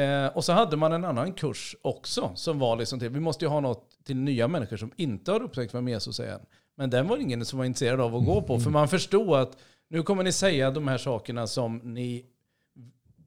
Eh, 0.00 0.36
och 0.36 0.44
så 0.44 0.52
hade 0.52 0.76
man 0.76 0.92
en 0.92 1.04
annan 1.04 1.32
kurs 1.32 1.76
också 1.82 2.32
som 2.34 2.58
var 2.58 2.76
liksom 2.76 2.98
till, 2.98 3.08
vi 3.10 3.20
måste 3.20 3.44
ju 3.44 3.48
ha 3.48 3.60
något 3.60 3.88
till 4.04 4.16
nya 4.16 4.48
människor 4.48 4.76
som 4.76 4.92
inte 4.96 5.32
har 5.32 5.42
upptäckt 5.42 5.74
vem 5.74 5.88
Jesus 5.88 6.20
är 6.20 6.32
än. 6.32 6.40
Men 6.76 6.90
den 6.90 7.08
var 7.08 7.16
ingen 7.18 7.44
som 7.44 7.58
var 7.58 7.66
intresserad 7.66 8.00
av 8.00 8.16
att 8.16 8.24
gå 8.24 8.42
på. 8.42 8.60
För 8.60 8.70
man 8.70 8.88
förstod 8.88 9.34
att 9.34 9.56
nu 9.90 10.02
kommer 10.02 10.22
ni 10.24 10.32
säga 10.32 10.70
de 10.70 10.88
här 10.88 10.98
sakerna 10.98 11.46
som 11.46 11.76
ni 11.84 12.26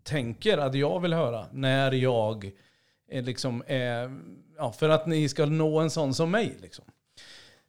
tänker 0.05 0.57
att 0.57 0.75
jag 0.75 0.99
vill 0.99 1.13
höra 1.13 1.45
när 1.51 1.91
jag 1.91 2.51
är 3.09 3.21
liksom 3.21 3.63
är, 3.67 4.17
ja, 4.57 4.71
för 4.71 4.89
att 4.89 5.07
ni 5.07 5.29
ska 5.29 5.45
nå 5.45 5.79
en 5.79 5.89
sån 5.89 6.13
som 6.13 6.31
mig. 6.31 6.55
Liksom. 6.61 6.85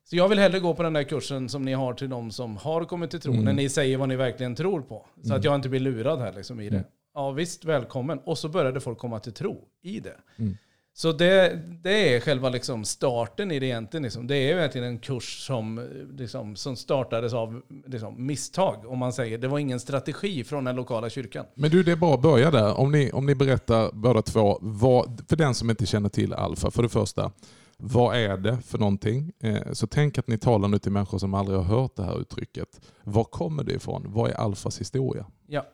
Så 0.05 0.17
jag 0.17 0.29
vill 0.29 0.39
hellre 0.39 0.61
gå 0.61 0.75
på 0.75 0.83
den 0.83 0.93
där 0.93 1.03
kursen 1.03 1.49
som 1.49 1.63
ni 1.65 1.73
har 1.73 1.95
till 1.95 2.09
de 2.11 2.31
som 2.31 2.57
har 2.57 2.85
kommit 2.85 3.11
till 3.11 3.21
tro, 3.21 3.33
Mm. 3.33 3.45
när 3.45 3.53
ni 3.53 3.69
säger 3.69 3.97
vad 3.97 4.09
ni 4.09 4.17
verkligen 4.17 4.55
tror 4.55 4.81
på. 4.83 5.07
Så 5.23 5.27
Mm. 5.29 5.39
att 5.39 5.45
jag 5.45 5.55
inte 5.55 5.69
blir 5.69 5.81
lurad 5.81 6.19
här 6.19 6.33
liksom 6.33 6.61
i 6.61 6.69
det. 6.71 6.77
Mm. 6.77 6.89
ja 7.15 7.31
visst, 7.31 7.65
välkommen. 7.65 8.19
Och 8.25 8.39
så 8.39 8.49
började 8.49 8.81
folk 8.81 8.99
komma 8.99 9.21
till 9.21 9.33
tro 9.33 9.65
i 9.83 10.01
det. 10.01 10.17
Mm. 10.37 10.57
Så 10.99 11.13
det, 11.13 11.63
det 11.83 12.15
är 12.15 12.21
själva 12.21 12.49
liksom 12.49 12.85
starten 12.85 13.51
i 13.51 13.59
det 13.59 13.67
egentligen. 13.67 14.03
Liksom. 14.03 14.27
Det 14.27 14.37
är 14.37 14.57
verkligen 14.57 14.87
en 14.87 14.99
kurs 14.99 15.47
som, 15.47 15.89
liksom, 16.19 16.57
som 16.57 16.77
startades 16.77 17.33
av 17.33 17.63
liksom, 17.87 18.27
misstag, 18.27 18.87
om 18.87 18.99
man 18.99 19.13
säger. 19.13 19.39
Det 19.39 19.49
var 19.49 19.59
ingen 19.59 19.81
strategi 19.81 20.45
från 20.45 20.65
den 20.65 20.77
lokala 20.77 21.11
kyrkan. 21.11 21.47
Men 21.55 21.71
du, 21.71 21.83
det 21.83 21.93
är 21.93 21.97
bara 21.97 22.15
att 22.15 22.23
börja 22.23 22.51
där. 22.51 22.75
Om 22.75 22.93
ni, 22.93 23.11
om 23.13 23.27
ni 23.27 23.35
berättar 23.35 23.91
båda 23.93 24.23
två, 24.23 24.59
vad, 24.63 25.25
för 25.29 25.37
den 25.37 25.55
som 25.55 25.71
inte 25.71 25.87
känner 25.87 26.09
till 26.09 26.33
Alfa, 26.33 26.71
för 26.71 26.83
det 26.83 26.89
första, 26.89 27.33
vad 27.77 28.17
är 28.17 28.37
det 28.37 28.59
för 28.67 28.79
någonting? 28.79 29.33
Eh, 29.41 29.73
så 29.73 29.87
tänk 29.87 30.19
att 30.19 30.29
ni 30.29 30.39
talar 30.39 30.69
nu 30.69 30.79
till 30.79 30.93
människor 30.93 31.19
som 31.19 31.35
aldrig 31.35 31.59
har 31.59 31.65
hört 31.65 31.97
det 31.97 32.03
här 32.03 32.21
uttrycket. 32.21 32.81
Var 33.03 33.25
kommer 33.25 33.65
det 33.65 33.73
ifrån? 33.73 34.05
Vad 34.07 34.31
är 34.31 34.35
Alfas 34.35 34.81
historia? 34.81 35.27
Ja. 35.47 35.67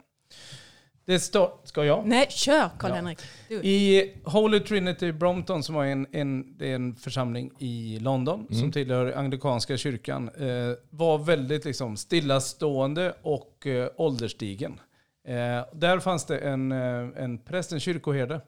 Det 1.04 1.20
står, 1.20 1.50
ska 1.64 1.84
jag? 1.84 2.06
Nej, 2.06 2.26
kör 2.30 2.68
Karl-Henrik. 2.78 3.18
Du. 3.48 3.54
I 3.54 4.12
Holy 4.24 4.60
Trinity 4.60 5.12
Brompton 5.12 5.62
som 5.62 5.74
var 5.74 5.84
en, 5.84 6.06
en, 6.12 6.58
det 6.58 6.70
är 6.70 6.74
en 6.74 6.94
församling 6.96 7.50
i 7.58 7.98
London 8.00 8.46
Mm. 8.50 8.60
som 8.62 8.72
tillhör 8.72 9.12
anglikanska 9.12 9.76
kyrkan 9.76 10.28
eh, 10.28 10.76
var 10.90 11.18
väldigt 11.18 11.64
liksom 11.64 11.96
stillastående 11.96 13.14
och 13.22 13.66
eh, 13.66 13.88
ålderstigen. 13.96 14.80
Eh, 15.28 15.64
där 15.72 15.98
fanns 15.98 16.24
det 16.26 16.38
en, 16.38 16.72
eh, 16.72 17.08
en 17.24 17.38
präst, 17.38 17.72
en 17.72 17.80
kyrkoherde 17.80 18.40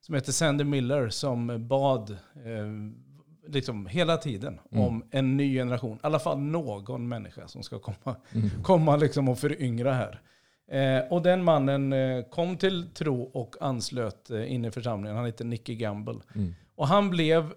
som 0.00 0.14
heter 0.14 0.32
Sandy 0.32 0.64
Miller 0.64 1.08
som 1.08 1.68
bad 1.68 2.10
eh, 2.10 3.48
liksom 3.52 3.86
hela 3.86 4.16
tiden 4.16 4.60
Mm. 4.72 4.84
om 4.84 5.04
en 5.10 5.36
ny 5.36 5.54
generation. 5.54 5.96
I 5.96 6.00
alla 6.02 6.18
fall 6.18 6.38
någon 6.40 7.08
människa 7.08 7.48
som 7.48 7.62
ska 7.62 7.78
komma, 7.78 8.16
Mm. 8.34 8.50
komma 8.62 8.96
liksom 8.96 9.28
och 9.28 9.38
föryngra 9.38 9.92
här. 9.94 10.20
Eh, 10.72 10.98
och 11.10 11.22
den 11.22 11.44
mannen 11.44 11.92
eh, 11.92 12.22
kom 12.24 12.56
till 12.56 12.88
tro 12.94 13.22
och 13.22 13.56
anslöt 13.60 14.30
eh, 14.30 14.52
in 14.52 14.64
i 14.64 14.70
församlingen. 14.70 15.16
Han 15.16 15.26
heter 15.26 15.44
Nicky 15.44 15.74
Gamble. 15.74 16.20
Mm. 16.34 16.54
Och 16.74 16.88
han 16.88 17.10
blev 17.10 17.52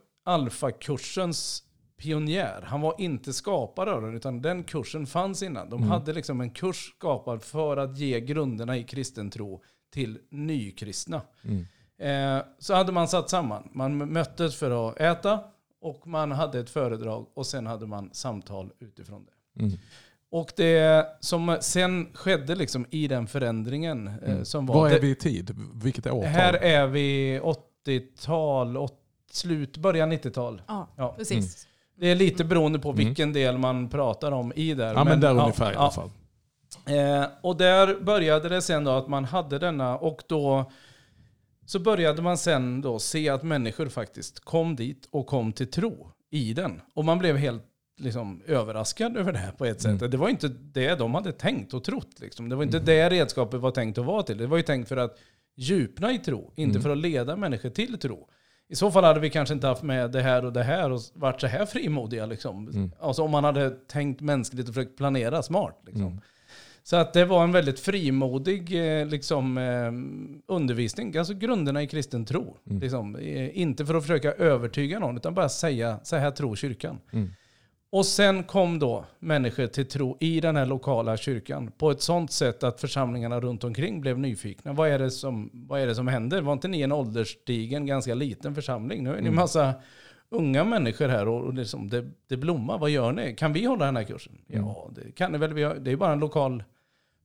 alfakursens 0.69 1.63
pionjär. 1.98 2.62
Han 2.67 2.81
var 2.81 2.95
inte 2.98 3.34
skapare 3.34 3.91
av 3.93 4.01
den, 4.01 4.15
utan 4.15 4.41
den 4.41 4.63
kursen 4.63 5.07
fanns 5.07 5.43
innan. 5.43 5.69
De 5.69 5.75
Mm. 5.79 5.89
hade 5.91 6.13
liksom 6.13 6.41
en 6.41 6.50
kurs 6.50 6.93
skapad 6.98 7.43
för 7.43 7.77
att 7.77 7.98
ge 7.98 8.19
grunderna 8.19 8.77
i 8.77 8.84
kristen 8.84 9.29
tro 9.29 9.63
till 9.93 10.19
nykristna. 10.29 11.22
Mm. 11.43 11.65
Eh, 11.98 12.45
så 12.60 12.74
hade 12.74 12.91
man 12.91 13.07
satt 13.07 13.29
samman. 13.29 13.69
Man 13.74 13.98
möttes 14.13 14.55
för 14.55 14.89
att 14.89 15.00
äta 15.00 15.39
och 15.81 16.07
man 16.07 16.31
hade 16.31 16.60
ett 16.60 16.69
föredrag 16.69 17.27
och 17.34 17.45
sen 17.45 17.67
hade 17.67 17.88
man 17.88 18.10
samtal 18.13 18.72
utifrån 18.79 19.25
det. 19.25 19.63
Mm. 19.63 19.77
Och 20.36 20.51
det 20.56 21.08
som 21.20 21.58
sen 21.62 22.08
skedde 22.13 22.56
liksom 22.56 22.86
i 22.89 23.08
den 23.08 23.27
förändringen 23.27 24.08
eh, 24.08 24.32
Mm. 24.32 24.46
som 24.46 24.65
var... 24.65 24.75
Vad 24.75 24.92
är 24.92 24.96
det- 24.96 25.01
vi 25.01 25.10
i 25.10 25.15
tid? 25.15 25.56
Vilket 25.84 26.08
årtal? 26.08 26.24
här 26.30 26.54
är 26.54 26.88
vi 26.88 27.39
80-tal, 27.44 28.77
åt- 28.77 29.01
slut, 29.32 29.77
början 29.77 30.12
90-tal. 30.13 30.62
Ja, 30.68 30.88
Ja. 30.98 31.13
precis. 31.18 31.68
Det 31.98 32.08
är 32.12 32.15
lite 32.15 32.44
beroende 32.44 32.80
på 32.80 32.89
Mm. 32.89 33.06
vilken 33.06 33.34
del 33.34 33.58
man 33.58 33.89
pratar 33.89 34.32
om 34.32 34.54
i 34.56 34.74
där. 34.74 34.94
ja, 34.94 35.04
men, 35.04 35.20
där 35.20 35.36
ja, 35.36 35.42
ungefär 35.42 35.72
i 35.74 35.75
alla 35.75 35.92
fall. 35.92 36.10
Eh, 36.86 37.25
och 37.42 37.58
där 37.58 38.00
började 38.04 38.50
det 38.50 38.62
sen 38.62 38.84
då 38.84 38.92
att 38.92 39.08
man 39.08 39.25
hade 39.25 39.60
denna 39.60 39.98
och 39.98 40.22
då 40.27 40.72
så 41.65 41.80
började 41.80 42.22
man 42.22 42.38
sen 42.38 42.82
då 42.82 43.00
se 43.00 43.30
att 43.30 43.44
människor 43.44 43.88
faktiskt 43.89 44.39
kom 44.39 44.75
dit 44.75 45.08
och 45.12 45.27
kom 45.27 45.54
till 45.54 45.72
tro 45.72 46.12
i 46.32 46.54
den. 46.54 46.82
Och 46.94 47.06
man 47.06 47.20
blev 47.20 47.38
helt 47.38 47.63
liksom 47.97 48.41
överraskad 48.47 49.17
över 49.17 49.31
det 49.31 49.37
här 49.39 49.51
på 49.51 49.65
ett 49.65 49.81
sätt. 49.81 50.01
Mm. 50.01 50.11
Det 50.11 50.17
var 50.17 50.29
inte 50.29 50.47
det 50.47 50.95
de 50.95 51.13
hade 51.15 51.31
tänkt 51.31 51.73
och 51.73 51.83
trott. 51.83 52.19
Liksom. 52.19 52.49
Det 52.49 52.55
var 52.55 52.63
inte 52.63 52.79
det 52.79 53.09
redskapet 53.09 53.59
var 53.59 53.71
tänkt 53.71 53.97
att 53.97 54.05
vara 54.05 54.23
till. 54.23 54.37
Det 54.37 54.47
var 54.47 54.57
ju 54.57 54.63
tänkt 54.63 54.87
för 54.87 54.97
att 54.97 55.17
djupna 55.57 56.11
i 56.13 56.19
tro, 56.19 56.51
inte 56.55 56.71
Mm. 56.71 56.81
för 56.83 56.89
att 56.89 56.97
leda 56.97 57.35
människor 57.35 57.69
till 57.69 57.97
tro. 57.97 58.27
I 58.69 58.75
så 58.75 58.91
fall 58.91 59.03
hade 59.03 59.19
vi 59.19 59.29
kanske 59.29 59.53
inte 59.53 59.67
haft 59.67 59.83
med 59.83 60.11
det 60.11 60.21
här 60.21 60.45
och 60.45 60.53
det 60.53 60.63
här 60.63 60.91
och 60.91 61.01
varit 61.13 61.41
så 61.41 61.47
här 61.47 61.65
frimodiga. 61.65 62.25
Liksom. 62.25 62.67
Mm. 62.67 62.91
Alltså 62.99 63.23
om 63.23 63.31
man 63.31 63.43
hade 63.43 63.69
tänkt 63.69 64.21
mänskligt 64.21 64.69
och 64.69 64.75
försökt 64.75 64.97
planera 64.97 65.43
smart. 65.43 65.81
Liksom. 65.85 66.05
Mm. 66.05 66.19
Så 66.83 66.95
att 66.95 67.13
det 67.13 67.25
var 67.25 67.43
en 67.43 67.51
väldigt 67.51 67.79
frimodig 67.79 68.99
eh, 68.99 69.05
liksom, 69.07 69.57
eh, 69.57 69.91
undervisning, 70.55 71.17
alltså 71.17 71.33
grunderna 71.33 71.83
i 71.83 71.87
kristen 71.87 72.25
tro. 72.25 72.57
Mm. 72.69 72.81
Liksom, 72.81 73.15
eh, 73.15 73.57
inte 73.59 73.85
för 73.85 73.95
att 73.95 74.03
försöka 74.03 74.31
övertyga 74.31 74.99
någon, 74.99 75.17
utan 75.17 75.33
bara 75.33 75.49
säga, 75.49 75.99
så 76.03 76.15
här 76.15 76.31
tror 76.31 76.55
kyrkan. 76.55 76.99
Och 77.95 78.05
sen 78.05 78.43
kom 78.43 78.79
då 78.79 79.05
människor 79.19 79.67
till 79.67 79.85
tro 79.87 80.17
i 80.19 80.39
den 80.39 80.55
här 80.55 80.65
lokala 80.65 81.17
kyrkan 81.17 81.71
på 81.77 81.91
ett 81.91 82.01
sånt 82.01 82.31
sätt 82.31 82.63
att 82.63 82.81
församlingarna 82.81 83.39
runt 83.39 83.63
omkring 83.63 84.01
blev 84.01 84.19
nyfikna. 84.19 84.73
Vad 84.73 84.89
är 84.89 84.99
det 84.99 85.11
som, 85.11 85.49
vad 85.53 85.81
är 85.81 85.87
det 85.87 85.95
som 85.95 86.07
händer? 86.07 86.41
Var 86.41 86.53
inte 86.53 86.67
ni 86.67 86.81
en 86.81 86.91
ålderstigen, 86.91 87.85
ganska 87.85 88.13
liten 88.13 88.55
församling? 88.55 89.03
Nu 89.03 89.09
är 89.09 89.13
ni 89.13 89.19
en 89.19 89.25
Mm. 89.25 89.35
massa 89.35 89.73
unga 90.29 90.63
människor 90.63 91.07
här 91.07 91.27
och 91.27 91.43
och 91.45 91.53
liksom 91.53 91.89
det, 91.89 92.05
det 92.27 92.37
blommar. 92.37 92.77
Vad 92.77 92.89
gör 92.89 93.11
ni? 93.11 93.35
Kan 93.35 93.53
vi 93.53 93.65
hålla 93.65 93.85
den 93.85 93.95
här 93.95 94.03
kursen? 94.03 94.33
Mm. 94.49 94.65
Ja, 94.65 94.89
det 94.95 95.11
kan 95.11 95.31
ni 95.31 95.37
väl. 95.37 95.83
Det 95.83 95.91
är 95.91 95.95
bara 95.95 96.13
en 96.13 96.19
lokal, 96.19 96.63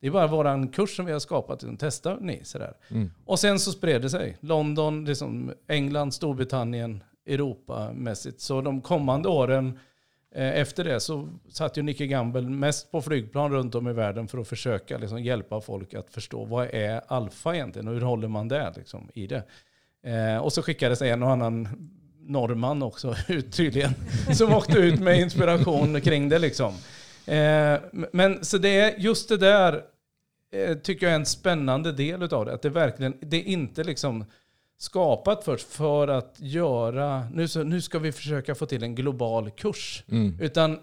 det 0.01 0.07
är 0.07 0.11
bara 0.11 0.27
våran 0.27 0.69
kurs 0.69 0.97
som 0.97 1.07
vi 1.07 1.13
har 1.13 1.19
skapat. 1.21 1.65
Testar 1.79 2.19
ni? 2.21 2.41
Sådär. 2.45 2.73
Mm. 2.91 3.11
Och 3.25 3.39
sen 3.39 3.59
så 3.59 3.71
spred 3.73 4.03
det 4.03 4.11
sig. 4.11 4.37
London, 4.41 5.05
liksom 5.05 5.53
England, 5.69 6.13
Storbritannien, 6.15 7.03
Europamässigt. 7.27 8.41
Så 8.41 8.61
de 8.61 8.81
kommande 8.81 9.29
åren 9.29 9.79
Eh, 10.35 10.61
efter 10.61 10.85
det 10.85 11.01
så 11.01 11.29
satt 11.49 11.77
ju 11.77 11.83
Nicky 11.83 12.07
Gamble 12.07 12.43
mest 12.43 12.91
på 12.91 13.03
flygplan 13.03 13.53
runt 13.53 13.75
om 13.75 13.89
i 13.89 13.93
världen 13.93 14.29
för 14.29 14.39
att 14.39 14.49
försöka 14.49 14.99
liksom 14.99 15.23
hjälpa 15.23 15.61
folk 15.61 15.95
att 15.95 16.11
förstå 16.11 16.45
vad 16.45 16.75
är 16.75 17.01
alfa 17.07 17.55
egentligen 17.55 17.89
och 17.89 17.95
hur 17.95 18.01
håller 18.01 18.29
man 18.29 18.49
det 18.49 18.73
liksom, 18.77 19.09
i 19.15 19.27
det. 19.27 19.43
Eh, 20.03 20.37
och 20.37 20.53
så 20.53 20.63
skickades 20.63 21.03
en 21.03 21.23
och 21.23 21.31
annan 21.31 21.69
norrman 22.21 22.83
också 22.83 23.15
ut 23.29 23.53
tydligen. 23.53 23.95
Som 24.35 24.55
åkte 24.55 24.79
ut 24.79 25.01
med 25.01 25.21
inspiration 25.21 26.01
kring 26.01 26.29
det 26.29 26.39
liksom. 26.39 26.75
Eh, 27.27 27.79
men 28.13 28.45
så 28.45 28.59
det 28.59 28.81
är 28.81 28.99
just 28.99 29.29
det 29.29 29.37
där 29.37 29.83
eh, 30.53 30.77
tycker 30.77 31.07
jag 31.07 31.13
är 31.13 31.19
en 31.19 31.27
spännande 31.27 31.93
del 31.93 32.23
av 32.23 32.47
det. 32.47 32.55
Att 32.55 32.63
det 32.63 32.71
verkligen, 32.71 33.15
det 33.21 33.37
är 33.37 33.45
inte 33.45 33.85
liksom 33.85 34.25
skapat 34.81 35.45
först 35.45 35.69
för 35.69 36.09
att 36.09 36.35
göra, 36.39 37.25
nu, 37.33 37.49
så, 37.49 37.63
nu 37.63 37.81
ska 37.81 37.99
vi 37.99 38.13
försöka 38.13 38.55
få 38.55 38.67
till 38.67 38.83
en 38.83 38.95
global 38.95 39.51
kurs. 39.51 40.05
Mm. 40.11 40.41
Utan 40.41 40.79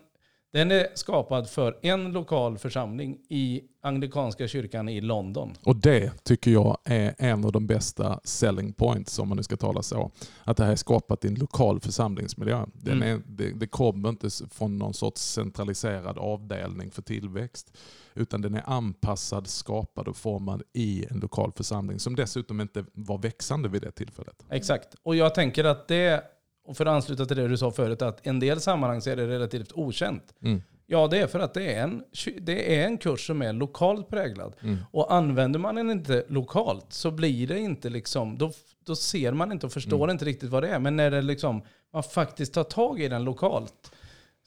den 0.58 0.72
är 0.72 0.88
skapad 0.94 1.50
för 1.50 1.78
en 1.82 2.12
lokal 2.12 2.58
församling 2.58 3.18
i 3.30 3.62
anglikanska 3.82 4.48
kyrkan 4.48 4.90
i 4.90 5.02
London. 5.02 5.54
Och 5.64 5.76
det 5.76 6.24
tycker 6.24 6.52
jag 6.52 6.78
är 6.84 7.16
en 7.18 7.46
av 7.46 7.52
de 7.52 7.68
bästa 7.68 8.20
selling 8.24 8.74
points, 8.74 9.20
om 9.20 9.28
man 9.28 9.38
nu 9.38 9.44
ska 9.44 9.58
tala 9.58 9.82
så. 9.82 10.12
Att 10.44 10.58
det 10.58 10.64
här 10.64 10.72
är 10.72 10.76
skapat 10.76 11.26
i 11.26 11.28
en 11.28 11.36
lokal 11.36 11.80
församlingsmiljö. 11.80 12.66
Den 12.74 12.98
Mm. 12.98 13.16
är, 13.16 13.22
det, 13.28 13.50
det 13.60 13.68
kommer 13.68 14.10
inte 14.10 14.30
från 14.52 14.78
någon 14.78 14.94
sorts 14.94 15.22
centraliserad 15.22 16.18
avdelning 16.18 16.92
för 16.92 17.02
tillväxt. 17.02 17.78
Utan 18.14 18.42
den 18.42 18.56
är 18.56 18.64
anpassad, 18.66 19.48
skapad 19.48 20.08
och 20.08 20.18
formad 20.18 20.64
i 20.74 21.06
en 21.10 21.20
lokal 21.20 21.52
församling 21.56 22.00
som 22.00 22.16
dessutom 22.16 22.62
inte 22.62 22.86
var 22.94 23.18
växande 23.18 23.70
vid 23.70 23.82
det 23.82 23.92
tillfället. 23.92 24.46
Exakt. 24.50 24.96
Och 25.04 25.16
jag 25.16 25.36
tänker 25.36 25.64
att 25.64 25.88
det, 25.88 26.24
och 26.68 26.78
för 26.78 26.86
att 26.86 26.92
ansluta 26.92 27.26
till 27.26 27.38
det 27.38 27.48
du 27.48 27.58
sa 27.58 27.72
förut, 27.72 28.02
att 28.02 28.28
en 28.28 28.40
del 28.40 28.62
sammanhang 28.62 29.02
så 29.02 29.10
är 29.10 29.16
det 29.16 29.28
relativt 29.28 29.72
okänt. 29.74 30.34
Mm. 30.42 30.62
Ja, 30.86 31.08
det 31.08 31.18
är 31.18 31.28
för 31.28 31.40
att 31.40 31.54
det 31.54 31.74
är 31.74 31.84
en, 31.84 32.04
det 32.42 32.78
är 32.80 32.86
en 32.86 32.98
kurs 32.98 33.28
som 33.28 33.42
är 33.42 33.54
lokalt 33.54 34.10
präglad. 34.10 34.56
Mm. 34.62 34.78
Och 34.92 35.14
använder 35.14 35.60
man 35.60 35.76
den 35.76 35.92
inte 35.92 36.26
lokalt 36.28 36.86
så 36.90 37.12
blir 37.12 37.48
det 37.48 37.60
inte 37.60 37.90
liksom, 37.90 38.38
då, 38.38 38.52
då 38.86 38.96
ser 38.96 39.32
man 39.32 39.52
inte 39.52 39.66
och 39.66 39.72
förstår 39.72 40.04
Mm. 40.04 40.10
inte 40.10 40.26
riktigt 40.26 40.50
vad 40.50 40.64
det 40.64 40.70
är. 40.70 40.80
Men 40.80 40.96
när 40.96 41.12
det 41.12 41.22
liksom, 41.22 41.62
man 41.94 42.04
faktiskt 42.04 42.54
tar 42.54 42.64
tag 42.64 43.02
i 43.02 43.08
den 43.08 43.24
lokalt 43.24 43.92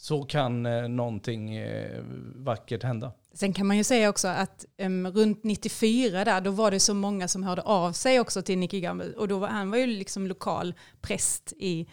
så 0.00 0.22
kan 0.22 0.66
eh, 0.66 0.88
någonting 0.88 1.56
eh, 1.56 2.02
vackert 2.34 2.82
hända. 2.82 3.12
Sen 3.34 3.52
kan 3.52 3.66
man 3.66 3.76
ju 3.76 3.84
säga 3.84 4.08
också 4.08 4.28
att 4.28 4.64
um, 4.78 5.10
runt 5.10 5.44
94 5.44 6.24
där, 6.24 6.40
då 6.40 6.50
var 6.50 6.70
det 6.70 6.80
så 6.80 6.94
många 6.94 7.28
som 7.28 7.42
hörde 7.42 7.62
av 7.62 7.92
sig 7.92 8.20
också 8.20 8.42
till 8.42 8.58
Nicky 8.58 8.80
Gamble. 8.80 9.12
Och 9.16 9.28
då 9.28 9.38
var, 9.38 9.48
han 9.48 9.70
var 9.70 9.78
ju 9.78 9.86
liksom 9.86 10.26
lokal 10.26 10.74
präst 11.00 11.52
i, 11.58 11.86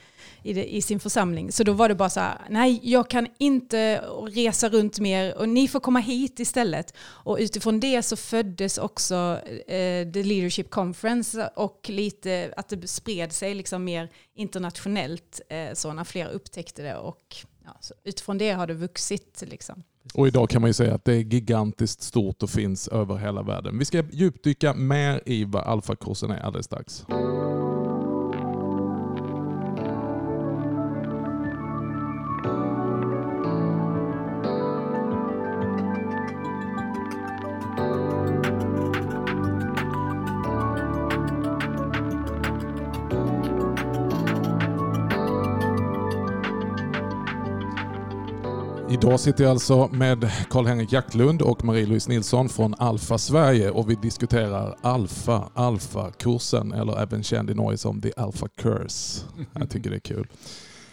i, 0.43 0.53
det, 0.53 0.75
i 0.75 0.81
sin 0.81 0.99
församling. 0.99 1.51
Så 1.51 1.63
då 1.63 1.73
var 1.73 1.89
det 1.89 1.95
bara 1.95 2.09
så 2.09 2.19
här, 2.19 2.41
nej 2.49 2.79
jag 2.83 3.09
kan 3.09 3.27
inte 3.37 3.97
resa 4.27 4.69
runt 4.69 4.99
mer 4.99 5.37
och 5.37 5.49
ni 5.49 5.67
får 5.67 5.79
komma 5.79 5.99
hit 5.99 6.39
istället. 6.39 6.93
Och 6.99 7.37
utifrån 7.39 7.79
det 7.79 8.03
så 8.03 8.15
föddes 8.15 8.77
också 8.77 9.39
eh, 9.67 10.11
The 10.11 10.23
Leadership 10.23 10.69
Conference 10.69 11.49
och 11.55 11.89
lite 11.89 12.53
att 12.57 12.69
det 12.69 12.87
spred 12.87 13.31
sig 13.31 13.55
liksom 13.55 13.83
mer 13.83 14.09
internationellt 14.35 15.41
eh, 15.49 15.73
så 15.73 15.93
när 15.93 16.03
fler 16.03 16.29
upptäckte 16.29 16.81
det. 16.81 16.97
Och 16.97 17.45
ja, 17.67 17.77
så 17.79 17.93
utifrån 18.03 18.37
det 18.37 18.51
har 18.51 18.67
det 18.67 18.73
vuxit 18.73 19.43
liksom. 19.47 19.83
Och 20.13 20.27
idag 20.27 20.49
kan 20.49 20.61
man 20.61 20.69
ju 20.69 20.73
säga 20.73 20.95
att 20.95 21.05
det 21.05 21.13
är 21.13 21.19
gigantiskt 21.19 22.01
stort 22.01 22.43
och 22.43 22.49
finns 22.49 22.87
över 22.87 23.15
hela 23.15 23.43
världen. 23.43 23.79
Vi 23.79 23.85
ska 23.85 24.03
djupdyka 24.11 24.73
mer 24.73 25.21
i 25.25 25.45
vad 25.45 25.63
alfakursen 25.63 26.31
är 26.31 26.39
alldeles 26.39 26.65
strax. 26.65 27.05
Idag 49.01 49.19
sitter 49.19 49.43
jag 49.43 49.51
alltså 49.51 49.87
med 49.87 50.31
Karl-Henrik 50.49 50.91
Jacklund 50.91 51.41
och 51.41 51.63
Marie-Louise 51.63 52.09
Nilsson 52.09 52.49
från 52.49 52.73
Alfa 52.77 53.17
Sverige 53.17 53.69
och 53.69 53.89
vi 53.89 53.95
diskuterar 53.95 54.75
Alfa, 54.81 55.49
Alfa-kursen 55.53 56.73
eller 56.73 57.01
även 57.01 57.23
känd 57.23 57.49
i 57.49 57.53
Norge 57.53 57.77
som 57.77 58.01
The 58.01 58.11
Alpha 58.17 58.47
Curse. 58.47 59.25
Jag 59.53 59.69
tycker 59.69 59.89
det 59.89 59.95
är 59.95 59.99
kul. 59.99 60.27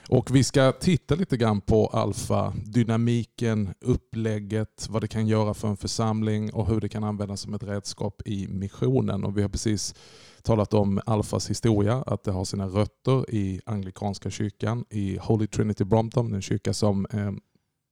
Och 0.08 0.36
vi 0.36 0.44
ska 0.44 0.72
titta 0.72 1.14
lite 1.14 1.36
grann 1.36 1.60
på 1.60 1.86
Alfa, 1.86 2.52
dynamiken, 2.64 3.74
upplägget, 3.80 4.86
vad 4.90 5.02
det 5.02 5.08
kan 5.08 5.26
göra 5.26 5.54
för 5.54 5.68
en 5.68 5.76
församling 5.76 6.52
och 6.52 6.66
hur 6.66 6.80
det 6.80 6.88
kan 6.88 7.04
användas 7.04 7.40
som 7.40 7.54
ett 7.54 7.62
redskap 7.62 8.22
i 8.24 8.48
missionen. 8.48 9.24
Och 9.24 9.38
vi 9.38 9.42
har 9.42 9.48
precis 9.48 9.94
talat 10.42 10.74
om 10.74 11.00
Alfas 11.06 11.50
historia, 11.50 12.02
att 12.06 12.24
det 12.24 12.32
har 12.32 12.44
sina 12.44 12.66
rötter 12.66 13.34
i 13.34 13.60
anglikanska 13.66 14.30
kyrkan, 14.30 14.84
i 14.90 15.18
Holy 15.18 15.46
Trinity 15.46 15.84
Brompton, 15.84 16.34
en 16.34 16.42
kyrka 16.42 16.72
som 16.72 17.06
eh, 17.12 17.32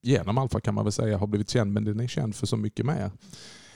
genom 0.03 0.39
Alfa 0.39 0.61
kan 0.61 0.75
man 0.75 0.85
väl 0.85 0.93
säga 0.93 1.19
har 1.19 1.27
blivit 1.27 1.51
känd, 1.51 1.73
men 1.73 1.85
den 1.85 2.01
är 2.01 2.07
känd 2.07 2.35
för 2.35 2.47
så 2.47 2.57
mycket 2.57 2.87
mer. 2.87 3.11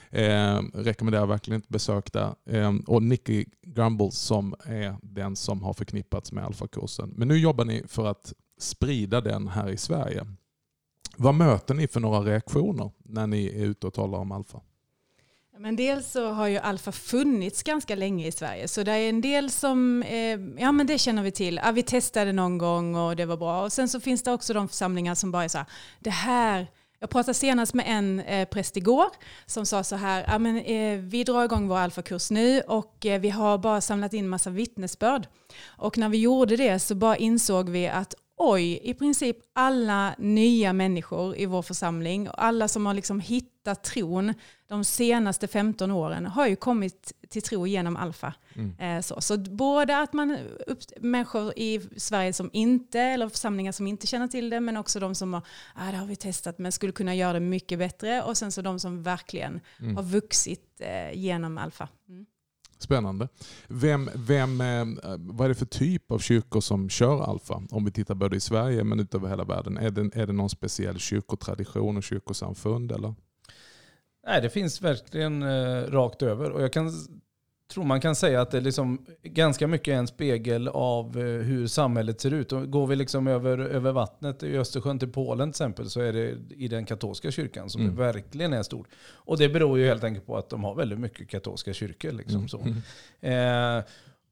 Eh, 0.09 0.61
rekommenderar 0.73 1.25
verkligen 1.25 1.61
ett 1.61 1.69
besök 1.69 2.13
där. 2.13 2.35
Eh, 2.45 2.73
och 2.87 3.03
Nicky 3.03 3.45
Grumble 3.61 4.11
som 4.11 4.55
är 4.65 4.95
den 5.01 5.35
som 5.35 5.63
har 5.63 5.73
förknippats 5.73 6.31
med 6.31 6.45
Alfa-kursen. 6.45 7.13
Men 7.15 7.27
nu 7.27 7.37
jobbar 7.37 7.65
ni 7.65 7.83
för 7.87 8.05
att 8.05 8.33
sprida 8.59 9.21
den 9.21 9.47
här 9.47 9.69
i 9.69 9.77
Sverige. 9.77 10.25
Vad 11.17 11.35
möter 11.35 11.73
ni 11.73 11.87
för 11.87 11.99
några 11.99 12.19
reaktioner 12.19 12.91
när 12.97 13.27
ni 13.27 13.45
är 13.45 13.65
ute 13.65 13.87
och 13.87 13.93
talar 13.93 14.17
om 14.17 14.31
Alfa? 14.31 14.61
Men 15.59 15.75
dels 15.75 16.11
så 16.11 16.31
har 16.31 16.47
ju 16.47 16.57
Alfa 16.57 16.91
funnits 16.91 17.63
ganska 17.63 17.95
länge 17.95 18.27
i 18.27 18.31
Sverige, 18.31 18.67
så 18.67 18.83
det 18.83 18.91
är 18.91 19.09
en 19.09 19.21
del 19.21 19.51
som, 19.51 20.03
eh, 20.03 20.39
ja 20.57 20.71
men 20.71 20.87
det 20.87 20.97
känner 20.97 21.23
vi 21.23 21.31
till, 21.31 21.59
ja, 21.63 21.71
vi 21.71 21.83
testade 21.83 22.33
någon 22.33 22.57
gång 22.57 22.95
och 22.95 23.15
det 23.15 23.25
var 23.25 23.37
bra. 23.37 23.63
Och 23.63 23.73
sen 23.73 23.89
så 23.89 23.99
finns 23.99 24.23
det 24.23 24.31
också 24.31 24.53
de 24.53 24.67
församlingar 24.67 25.15
som 25.15 25.31
bara 25.31 25.43
är 25.43 25.47
så 25.47 25.57
här, 25.57 25.67
det 25.99 26.09
här, 26.09 26.67
jag 26.99 27.09
pratade 27.09 27.33
senast 27.33 27.73
med 27.73 27.85
en 27.87 28.19
eh, 28.19 28.47
präst 28.47 28.77
igår 28.77 29.07
som 29.45 29.65
sa 29.65 29.83
så 29.83 29.95
här, 29.95 30.25
ja, 30.27 30.39
men, 30.39 30.57
eh, 30.57 30.99
vi 30.99 31.23
drar 31.23 31.45
igång 31.45 31.67
vår 31.67 31.77
alfakurs 31.77 32.31
nu 32.31 32.61
och 32.61 33.05
eh, 33.05 33.21
vi 33.21 33.29
har 33.29 33.57
bara 33.57 33.81
samlat 33.81 34.13
in 34.13 34.29
massa 34.29 34.49
vittnesbörd. 34.49 35.27
Och 35.65 35.97
när 35.97 36.09
vi 36.09 36.17
gjorde 36.17 36.55
det 36.55 36.79
så 36.79 36.95
bara 36.95 37.17
insåg 37.17 37.69
vi 37.69 37.87
att 37.87 38.15
oj, 38.37 38.79
i 38.83 38.93
princip 38.93 39.37
alla 39.53 40.15
nya 40.17 40.73
människor 40.73 41.37
i 41.37 41.45
vår 41.45 41.61
församling, 41.61 42.27
alla 42.33 42.67
som 42.67 42.85
har 42.85 42.93
liksom 42.93 43.19
hittat 43.19 43.83
tron 43.83 44.33
de 44.67 44.83
senaste 44.83 45.47
15 45.47 45.91
åren 45.91 46.25
har 46.25 46.47
ju 46.47 46.55
kommit 46.55 47.13
till 47.29 47.41
tro 47.41 47.67
genom 47.67 47.97
Alfa. 47.97 48.33
Mm. 48.55 48.75
Eh, 48.79 49.01
så, 49.01 49.21
så 49.21 49.37
både 49.37 49.97
att 49.97 50.13
man 50.13 50.37
upp, 50.67 50.79
människor 50.99 51.53
i 51.55 51.81
Sverige 51.97 52.33
som 52.33 52.49
inte, 52.53 52.99
eller 52.99 53.29
församlingar 53.29 53.71
som 53.71 53.87
inte 53.87 54.07
känner 54.07 54.27
till 54.27 54.49
det, 54.49 54.59
men 54.59 54.77
också 54.77 54.99
de 54.99 55.15
som 55.15 55.33
har, 55.33 55.41
ah, 55.75 55.91
det 55.91 55.97
har 55.97 56.05
vi 56.05 56.15
testat 56.15 56.57
men 56.57 56.71
skulle 56.71 56.91
kunna 56.91 57.15
göra 57.15 57.33
det 57.33 57.39
mycket 57.39 57.79
bättre. 57.79 58.23
Och 58.23 58.37
sen 58.37 58.51
så 58.51 58.61
de 58.61 58.79
som 58.79 59.03
verkligen 59.03 59.59
mm. 59.79 59.95
har 59.95 60.03
vuxit 60.03 60.81
eh, 60.81 61.13
genom 61.13 61.57
Alfa. 61.57 61.89
Mm. 62.09 62.25
Spännande. 62.79 63.27
Vem, 63.67 64.09
vem, 64.15 64.61
eh, 64.61 64.85
vad 65.17 65.45
är 65.45 65.49
det 65.49 65.55
för 65.55 65.65
typ 65.65 66.11
av 66.11 66.19
kyrkor 66.19 66.61
som 66.61 66.89
kör 66.89 67.21
alfa? 67.21 67.63
Om 67.71 67.85
vi 67.85 67.91
tittar 67.91 68.15
både 68.15 68.35
i 68.35 68.39
Sverige 68.39 68.83
men 68.83 68.99
utöver 68.99 69.29
hela 69.29 69.43
världen. 69.43 69.77
Är 69.77 69.91
det, 69.91 70.15
är 70.15 70.27
det 70.27 70.33
någon 70.33 70.49
speciell 70.49 70.99
kyrkotradition 70.99 71.97
och 71.97 72.03
kyrkosamfund? 72.03 72.91
Eller? 72.91 73.15
Nej, 74.27 74.41
det 74.41 74.49
finns 74.49 74.81
verkligen 74.81 75.43
eh, 75.43 75.83
rakt 75.83 76.21
över. 76.21 76.51
Och 76.51 76.61
jag 76.61 76.73
kan, 76.73 76.91
tror 77.67 77.83
man 77.83 78.01
kan 78.01 78.15
säga 78.15 78.41
att 78.41 78.51
det 78.51 78.61
liksom 78.61 79.05
ganska 79.23 79.67
mycket 79.67 79.91
är 79.91 79.97
en 79.97 80.07
spegel 80.07 80.67
av 80.67 81.17
eh, 81.17 81.23
hur 81.23 81.67
samhället 81.67 82.21
ser 82.21 82.33
ut. 82.33 82.51
Och 82.51 82.71
går 82.71 82.87
vi 82.87 82.95
liksom 82.95 83.27
över, 83.27 83.57
över 83.57 83.91
vattnet 83.91 84.43
i 84.43 84.57
Östersjön 84.57 84.99
till 84.99 85.11
Polen 85.11 85.47
till 85.47 85.49
exempel 85.49 85.89
så 85.89 86.01
är 86.01 86.13
det 86.13 86.37
i 86.49 86.67
den 86.67 86.85
katolska 86.85 87.31
kyrkan 87.31 87.69
som 87.69 87.81
mm. 87.81 87.95
det 87.95 88.01
verkligen 88.01 88.53
är 88.53 88.63
stort. 88.63 88.87
Och 89.11 89.37
det 89.37 89.49
beror 89.49 89.79
ju 89.79 89.85
helt 89.85 90.03
enkelt 90.03 90.25
på 90.25 90.37
att 90.37 90.49
de 90.49 90.63
har 90.63 90.75
väldigt 90.75 90.99
mycket 90.99 91.29
katolska 91.29 91.73
kyrkor. 91.73 92.11
Liksom, 92.11 92.35
mm. 92.35 92.47
så. 92.47 92.59
Mm. 93.21 93.77
Eh, 93.79 93.83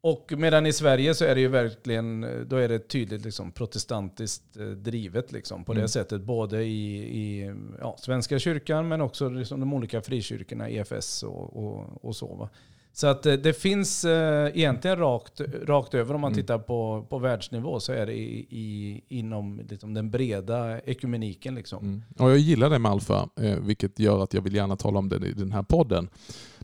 och 0.01 0.33
medan 0.37 0.65
i 0.65 0.73
Sverige 0.73 1.15
så 1.15 1.25
är 1.25 1.35
det 1.35 1.41
ju 1.41 1.47
verkligen, 1.47 2.21
då 2.47 2.55
är 2.55 2.69
det 2.69 2.79
tydligt 2.79 3.25
liksom 3.25 3.51
protestantiskt 3.51 4.57
eh, 4.57 4.65
drivet 4.65 5.31
liksom 5.31 5.63
på 5.63 5.71
mm. 5.71 5.81
det 5.81 5.87
sättet. 5.87 6.21
Både 6.21 6.63
i, 6.63 6.97
i 6.97 7.53
ja, 7.79 7.95
Svenska 7.99 8.39
kyrkan 8.39 8.87
men 8.87 9.01
också 9.01 9.29
liksom 9.29 9.59
de 9.59 9.73
olika 9.73 10.01
frikyrkorna, 10.01 10.69
EFS 10.69 11.23
och, 11.23 11.65
och, 11.65 12.05
och 12.05 12.15
så. 12.15 12.35
Va? 12.35 12.49
Så 12.95 13.08
att 13.08 13.23
det, 13.23 13.34
eh, 13.34 13.39
det 13.39 13.53
finns 13.53 14.05
eh, 14.05 14.47
egentligen 14.47 14.97
rakt, 14.97 15.41
rakt 15.63 15.93
över 15.93 16.15
om 16.15 16.21
man 16.21 16.31
mm. 16.31 16.41
tittar 16.41 16.58
på, 16.58 17.05
på 17.10 17.19
världsnivå 17.19 17.79
så 17.79 17.93
är 17.93 18.05
det 18.05 18.13
i, 18.13 18.47
i, 18.49 19.01
inom 19.08 19.62
liksom 19.69 19.93
den 19.93 20.12
breda 20.12 20.79
ekumeniken. 20.79 21.55
Liksom. 21.55 21.86
Mm. 21.86 22.03
Och 22.17 22.31
jag 22.31 22.38
gillar 22.38 22.69
det 22.69 22.79
med 22.79 22.91
Alfa, 22.91 23.29
eh, 23.41 23.60
vilket 23.60 23.99
gör 23.99 24.23
att 24.23 24.34
jag 24.34 24.41
vill 24.41 24.55
gärna 24.55 24.75
tala 24.75 24.99
om 24.99 25.10
det 25.10 25.15
i 25.27 25.34
den 25.34 25.51
här 25.51 25.63
podden. 25.63 26.10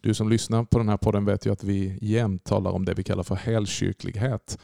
Du 0.01 0.13
som 0.13 0.29
lyssnar 0.29 0.63
på 0.63 0.77
den 0.77 0.89
här 0.89 0.97
podden 0.97 1.25
vet 1.25 1.45
ju 1.45 1.51
att 1.51 1.63
vi 1.63 1.97
jämt 2.01 2.43
talar 2.43 2.71
om 2.71 2.85
det 2.85 2.93
vi 2.93 3.03
kallar 3.03 3.23
för 3.23 3.35
helkyrklighet. 3.35 4.57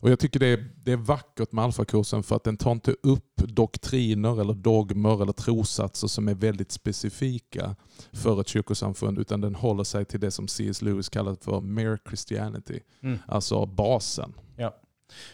Och 0.00 0.10
jag 0.10 0.18
tycker 0.18 0.40
det 0.40 0.46
är, 0.46 0.64
det 0.84 0.92
är 0.92 0.96
vackert 0.96 1.52
med 1.52 1.64
alfakursen 1.64 2.22
för 2.22 2.36
att 2.36 2.44
den 2.44 2.56
tar 2.56 2.72
inte 2.72 2.94
upp 3.02 3.36
doktriner 3.36 4.40
eller 4.40 4.54
dogmer 4.54 5.22
eller 5.22 5.32
trossatser 5.32 6.08
som 6.08 6.28
är 6.28 6.34
väldigt 6.34 6.72
specifika 6.72 7.76
för 8.12 8.40
ett 8.40 8.48
kyrkosamfund 8.48 9.18
utan 9.18 9.40
den 9.40 9.54
håller 9.54 9.84
sig 9.84 10.04
till 10.04 10.20
det 10.20 10.30
som 10.30 10.48
C.S. 10.48 10.82
Lewis 10.82 11.08
kallar 11.08 11.36
för 11.40 11.60
mere 11.60 11.98
Christianity. 12.08 12.80
Mm. 13.02 13.18
Alltså 13.26 13.66
basen. 13.66 14.32
Ja. 14.56 14.76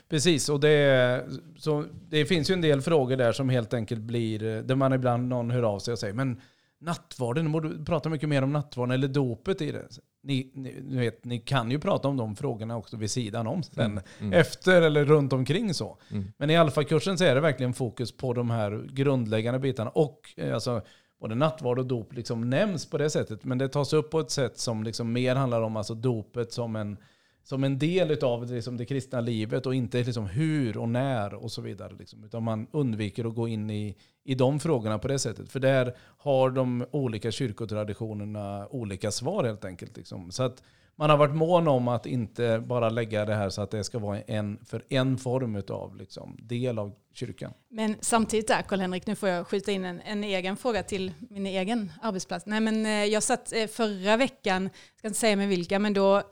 Precis, 0.08 0.48
och 0.48 0.60
det, 0.60 1.26
så 1.56 1.84
det 2.08 2.26
finns 2.26 2.50
ju 2.50 2.52
en 2.52 2.60
del 2.60 2.80
frågor 2.80 3.16
där 3.16 3.32
som 3.32 3.48
helt 3.48 3.74
enkelt 3.74 4.00
blir, 4.00 4.62
där 4.62 4.74
man 4.74 4.92
ibland 4.92 5.28
någon 5.28 5.50
hör 5.50 5.62
av 5.62 5.78
sig 5.78 5.92
och 5.92 5.98
säger 5.98 6.14
men 6.14 6.40
nattvarden, 6.82 7.52
borde 7.52 7.84
prata 7.84 8.08
mycket 8.08 8.28
mer 8.28 8.42
om 8.42 8.52
nattvarden 8.52 8.94
eller 8.94 9.08
dopet 9.08 9.62
i 9.62 9.72
det. 9.72 9.88
Ni, 10.22 10.52
ni, 10.54 10.80
ni, 10.82 10.96
vet, 10.96 11.24
ni 11.24 11.38
kan 11.38 11.70
ju 11.70 11.78
prata 11.78 12.08
om 12.08 12.16
de 12.16 12.36
frågorna 12.36 12.76
också 12.76 12.96
vid 12.96 13.10
sidan 13.10 13.46
om 13.46 13.62
sen. 13.62 13.84
Mm. 13.84 14.04
Mm. 14.20 14.32
Efter 14.32 14.82
eller 14.82 15.04
runt 15.04 15.32
omkring 15.32 15.74
så. 15.74 15.98
Mm. 16.10 16.32
Men 16.36 16.50
i 16.50 16.56
alfakursen 16.56 17.18
så 17.18 17.24
är 17.24 17.34
det 17.34 17.40
verkligen 17.40 17.72
fokus 17.72 18.12
på 18.12 18.32
de 18.32 18.50
här 18.50 18.88
grundläggande 18.92 19.60
bitarna. 19.60 19.90
Och 19.90 20.34
eh, 20.36 20.54
alltså, 20.54 20.82
både 21.20 21.34
nattvard 21.34 21.78
och 21.78 21.86
dop 21.86 22.12
liksom 22.12 22.50
nämns 22.50 22.86
på 22.90 22.98
det 22.98 23.10
sättet. 23.10 23.44
Men 23.44 23.58
det 23.58 23.68
tas 23.68 23.92
upp 23.92 24.10
på 24.10 24.20
ett 24.20 24.30
sätt 24.30 24.58
som 24.58 24.82
liksom 24.82 25.12
mer 25.12 25.34
handlar 25.36 25.62
om 25.62 25.76
alltså 25.76 25.94
dopet 25.94 26.52
som 26.52 26.76
en 26.76 26.96
som 27.42 27.64
en 27.64 27.78
del 27.78 28.24
av 28.24 28.52
liksom 28.52 28.76
det 28.76 28.84
kristna 28.84 29.20
livet 29.20 29.66
och 29.66 29.74
inte 29.74 30.02
liksom 30.02 30.26
hur 30.26 30.76
och 30.76 30.88
när 30.88 31.34
och 31.34 31.52
så 31.52 31.62
vidare. 31.62 31.92
Liksom. 31.98 32.24
Utan 32.24 32.42
man 32.42 32.66
undviker 32.72 33.24
att 33.24 33.34
gå 33.34 33.48
in 33.48 33.70
i, 33.70 33.96
i 34.24 34.34
de 34.34 34.60
frågorna 34.60 34.98
på 34.98 35.08
det 35.08 35.18
sättet. 35.18 35.48
För 35.48 35.60
där 35.60 35.96
har 35.98 36.50
de 36.50 36.84
olika 36.90 37.30
kyrkotraditionerna 37.30 38.68
olika 38.70 39.10
svar 39.10 39.44
helt 39.44 39.64
enkelt. 39.64 39.96
Liksom. 39.96 40.30
Så 40.30 40.42
att 40.42 40.62
man 40.96 41.10
har 41.10 41.16
varit 41.16 41.34
mån 41.34 41.68
om 41.68 41.88
att 41.88 42.06
inte 42.06 42.62
bara 42.66 42.88
lägga 42.88 43.24
det 43.24 43.34
här 43.34 43.50
så 43.50 43.62
att 43.62 43.70
det 43.70 43.84
ska 43.84 43.98
vara 43.98 44.20
en, 44.20 44.58
för 44.64 44.84
en 44.88 45.18
form 45.18 45.62
av 45.68 45.96
liksom, 45.96 46.36
del 46.42 46.78
av 46.78 46.92
kyrkan. 47.14 47.52
Men 47.68 47.96
samtidigt 48.00 48.48
där, 48.48 48.62
Karl-Henrik, 48.62 49.06
nu 49.06 49.14
får 49.14 49.28
jag 49.28 49.46
skjuta 49.46 49.72
in 49.72 49.84
en, 49.84 50.00
en, 50.00 50.24
egen 50.24 50.56
fråga 50.56 50.82
till 50.82 51.12
min 51.30 51.46
egen 51.46 51.92
arbetsplats. 52.02 52.46
Nej, 52.46 52.60
men 52.60 52.86
eh, 52.86 53.04
jag 53.04 53.22
satt 53.22 53.52
eh, 53.52 53.66
förra 53.66 54.16
veckan, 54.16 54.62
jag 54.62 54.98
ska 54.98 55.08
inte 55.08 55.20
säga 55.20 55.36
med 55.36 55.48
vilka, 55.48 55.78
men 55.78 55.92
då, 55.92 56.22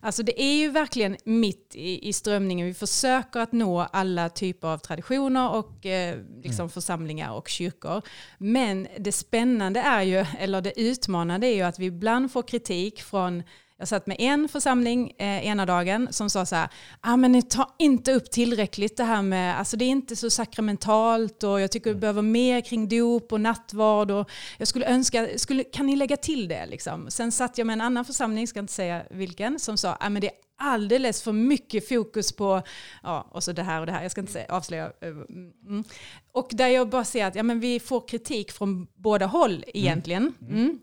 alltså 0.00 0.22
det 0.22 0.42
är 0.42 0.56
ju 0.56 0.70
verkligen 0.70 1.16
mitt 1.24 1.72
i, 1.74 2.08
i 2.08 2.12
strömningen. 2.12 2.66
Vi 2.66 2.74
försöker 2.74 3.40
att 3.40 3.52
nå 3.52 3.80
alla 3.80 4.28
typer 4.28 4.68
av 4.68 4.78
traditioner 4.78 5.50
och 5.54 5.86
eh, 5.86 6.18
liksom 6.42 6.62
mm. 6.62 6.70
församlingar 6.70 7.32
och 7.32 7.48
kyrkor. 7.48 8.02
Men 8.38 8.88
det 8.98 9.12
spännande 9.12 9.80
är 9.80 10.02
ju, 10.02 10.26
eller 10.38 10.60
det 10.60 10.80
utmanande 10.80 11.46
är 11.46 11.54
ju 11.54 11.62
att 11.62 11.78
vi 11.78 11.86
ibland 11.86 12.32
får 12.32 12.42
kritik 12.42 13.02
från 13.02 13.42
jag 13.84 13.88
satt 13.88 14.06
med 14.06 14.16
en 14.18 14.48
församling 14.48 15.12
eh, 15.18 15.46
ena 15.46 15.66
dagen 15.66 16.08
som 16.10 16.30
sa 16.30 16.46
så 16.46 16.56
här, 16.56 16.68
ah, 17.00 17.16
men 17.16 17.32
ni 17.32 17.42
tar 17.42 17.66
inte 17.78 18.12
upp 18.12 18.30
tillräckligt 18.30 18.96
det 18.96 19.04
här 19.04 19.22
med, 19.22 19.58
alltså 19.58 19.76
det 19.76 19.84
är 19.84 19.88
inte 19.88 20.16
så 20.16 20.30
sakramentalt 20.30 21.42
och 21.42 21.60
jag 21.60 21.70
tycker 21.70 21.94
vi 21.94 22.00
behöver 22.00 22.22
mer 22.22 22.60
kring 22.60 22.88
dop 22.88 23.32
och 23.32 23.40
nattvard 23.40 24.10
och 24.10 24.30
jag 24.58 24.68
skulle 24.68 24.86
önska, 24.86 25.28
skulle, 25.36 25.64
kan 25.64 25.86
ni 25.86 25.96
lägga 25.96 26.16
till 26.16 26.48
det 26.48 26.66
liksom? 26.66 27.10
Sen 27.10 27.32
satt 27.32 27.58
jag 27.58 27.66
med 27.66 27.74
en 27.74 27.80
annan 27.80 28.04
församling, 28.04 28.46
ska 28.46 28.60
inte 28.60 28.72
säga 28.72 29.02
vilken, 29.10 29.58
som 29.58 29.76
sa, 29.76 29.96
ah, 30.00 30.08
men 30.08 30.22
det 30.22 30.28
är 30.28 30.34
alldeles 30.56 31.22
för 31.22 31.32
mycket 31.32 31.88
fokus 31.88 32.32
på, 32.32 32.62
ja, 33.02 33.28
och 33.30 33.44
så 33.44 33.52
det 33.52 33.62
här 33.62 33.80
och 33.80 33.86
det 33.86 33.92
här, 33.92 34.02
jag 34.02 34.10
ska 34.10 34.20
inte 34.20 34.32
säga, 34.32 34.46
avslöja. 34.48 34.92
Eh, 35.00 35.08
mm. 35.08 35.84
Och 36.32 36.48
där 36.50 36.68
jag 36.68 36.88
bara 36.88 37.04
ser 37.04 37.26
att 37.26 37.34
ja, 37.34 37.42
men 37.42 37.60
vi 37.60 37.80
får 37.80 38.08
kritik 38.08 38.52
från 38.52 38.86
båda 38.94 39.26
håll 39.26 39.64
egentligen. 39.66 40.34
Mm. 40.40 40.78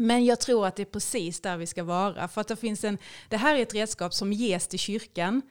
Men 0.00 0.24
jag 0.24 0.40
tror 0.40 0.66
att 0.66 0.76
det 0.76 0.82
är 0.82 0.84
precis 0.84 1.40
där 1.40 1.56
vi 1.56 1.66
ska 1.66 1.84
vara. 1.84 2.28
För 2.28 2.40
att 2.40 2.48
det, 2.48 2.56
finns 2.56 2.84
en, 2.84 2.98
det 3.28 3.36
här 3.36 3.54
är 3.54 3.62
ett 3.62 3.74
redskap 3.74 4.14
som 4.14 4.32
ges 4.32 4.68
till 4.68 4.78
kyrkan 4.78 5.42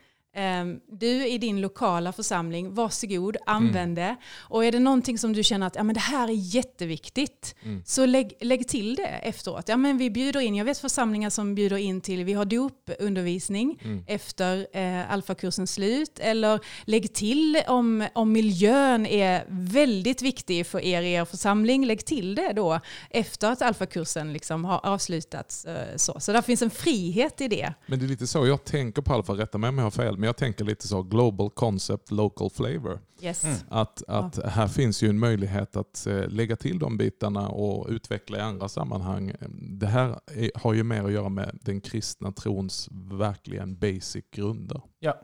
du 0.91 1.27
i 1.27 1.37
din 1.37 1.61
lokala 1.61 2.11
församling, 2.11 2.73
varsågod, 2.73 3.37
använd 3.45 3.95
det. 3.95 4.15
Och 4.37 4.65
är 4.65 4.71
det 4.71 4.79
någonting 4.79 5.17
som 5.17 5.33
du 5.33 5.43
känner 5.43 5.67
att 5.67 5.75
ja, 5.75 5.83
men 5.83 5.93
det 5.93 5.99
här 5.99 6.27
är 6.27 6.55
jätteviktigt, 6.55 7.55
mm. 7.63 7.83
så 7.85 8.05
lägg, 8.05 8.33
lägg 8.41 8.67
till 8.67 8.95
det 8.95 9.07
efteråt. 9.07 9.69
Ja, 9.69 9.77
men 9.77 9.97
vi 9.97 10.09
bjuder 10.09 10.39
in, 10.39 10.55
jag 10.55 10.65
vet 10.65 10.77
församlingar 10.77 11.29
som 11.29 11.55
bjuder 11.55 11.77
in 11.77 12.01
till, 12.01 12.23
vi 12.23 12.33
har 12.33 12.45
dopundervisning 12.45 13.79
mm. 13.83 14.03
efter 14.07 14.67
eh, 14.73 15.11
alfakursens 15.11 15.73
slut. 15.73 16.19
Eller 16.19 16.59
lägg 16.85 17.13
till 17.13 17.61
om, 17.67 18.07
om 18.13 18.31
miljön 18.31 19.05
är 19.05 19.45
väldigt 19.49 20.21
viktig 20.21 20.67
för 20.67 20.79
er 20.79 21.01
i 21.01 21.13
er 21.13 21.25
församling, 21.25 21.85
lägg 21.85 22.05
till 22.05 22.35
det 22.35 22.53
då 22.55 22.79
efter 23.09 23.51
att 23.51 23.61
alfakursen 23.61 24.33
liksom 24.33 24.65
har 24.65 24.85
avslutats. 24.85 25.65
Eh, 25.65 25.95
så. 25.95 26.19
så 26.19 26.31
där 26.31 26.41
finns 26.41 26.61
en 26.61 26.69
frihet 26.69 27.41
i 27.41 27.47
det. 27.47 27.73
Men 27.87 27.99
det 27.99 28.05
är 28.05 28.07
lite 28.07 28.27
så 28.27 28.47
jag 28.47 28.63
tänker 28.63 29.01
på 29.01 29.13
alfa, 29.13 29.33
rätta 29.33 29.57
mig 29.57 29.67
om 29.67 29.77
jag 29.77 29.85
har 29.85 29.91
fel, 29.91 30.17
men 30.19 30.27
jag 30.27 30.37
tänker 30.37 30.65
lite 30.65 30.87
så 30.87 31.03
global 31.03 31.49
concept, 31.49 32.11
local 32.11 32.49
flavor. 32.49 32.99
Yes. 33.21 33.43
Mm. 33.43 33.57
Att, 33.69 34.03
att 34.07 34.39
ja. 34.43 34.49
här 34.49 34.67
finns 34.67 35.03
ju 35.03 35.09
en 35.09 35.19
möjlighet 35.19 35.75
att 35.75 36.07
eh, 36.07 36.27
lägga 36.27 36.55
till 36.55 36.79
de 36.79 36.97
bitarna 36.97 37.49
och 37.49 37.89
utveckla 37.89 38.37
i 38.37 38.41
andra 38.41 38.69
sammanhang. 38.69 39.33
Det 39.79 39.87
här 39.87 40.19
är, 40.25 40.51
har 40.55 40.73
ju 40.73 40.83
mer 40.83 41.03
att 41.03 41.11
göra 41.11 41.29
med 41.29 41.59
den 41.61 41.81
kristna 41.81 42.31
trons 42.31 42.89
verkligen 43.11 43.75
basic 43.75 44.25
grunder. 44.31 44.81
Ja. 44.99 45.21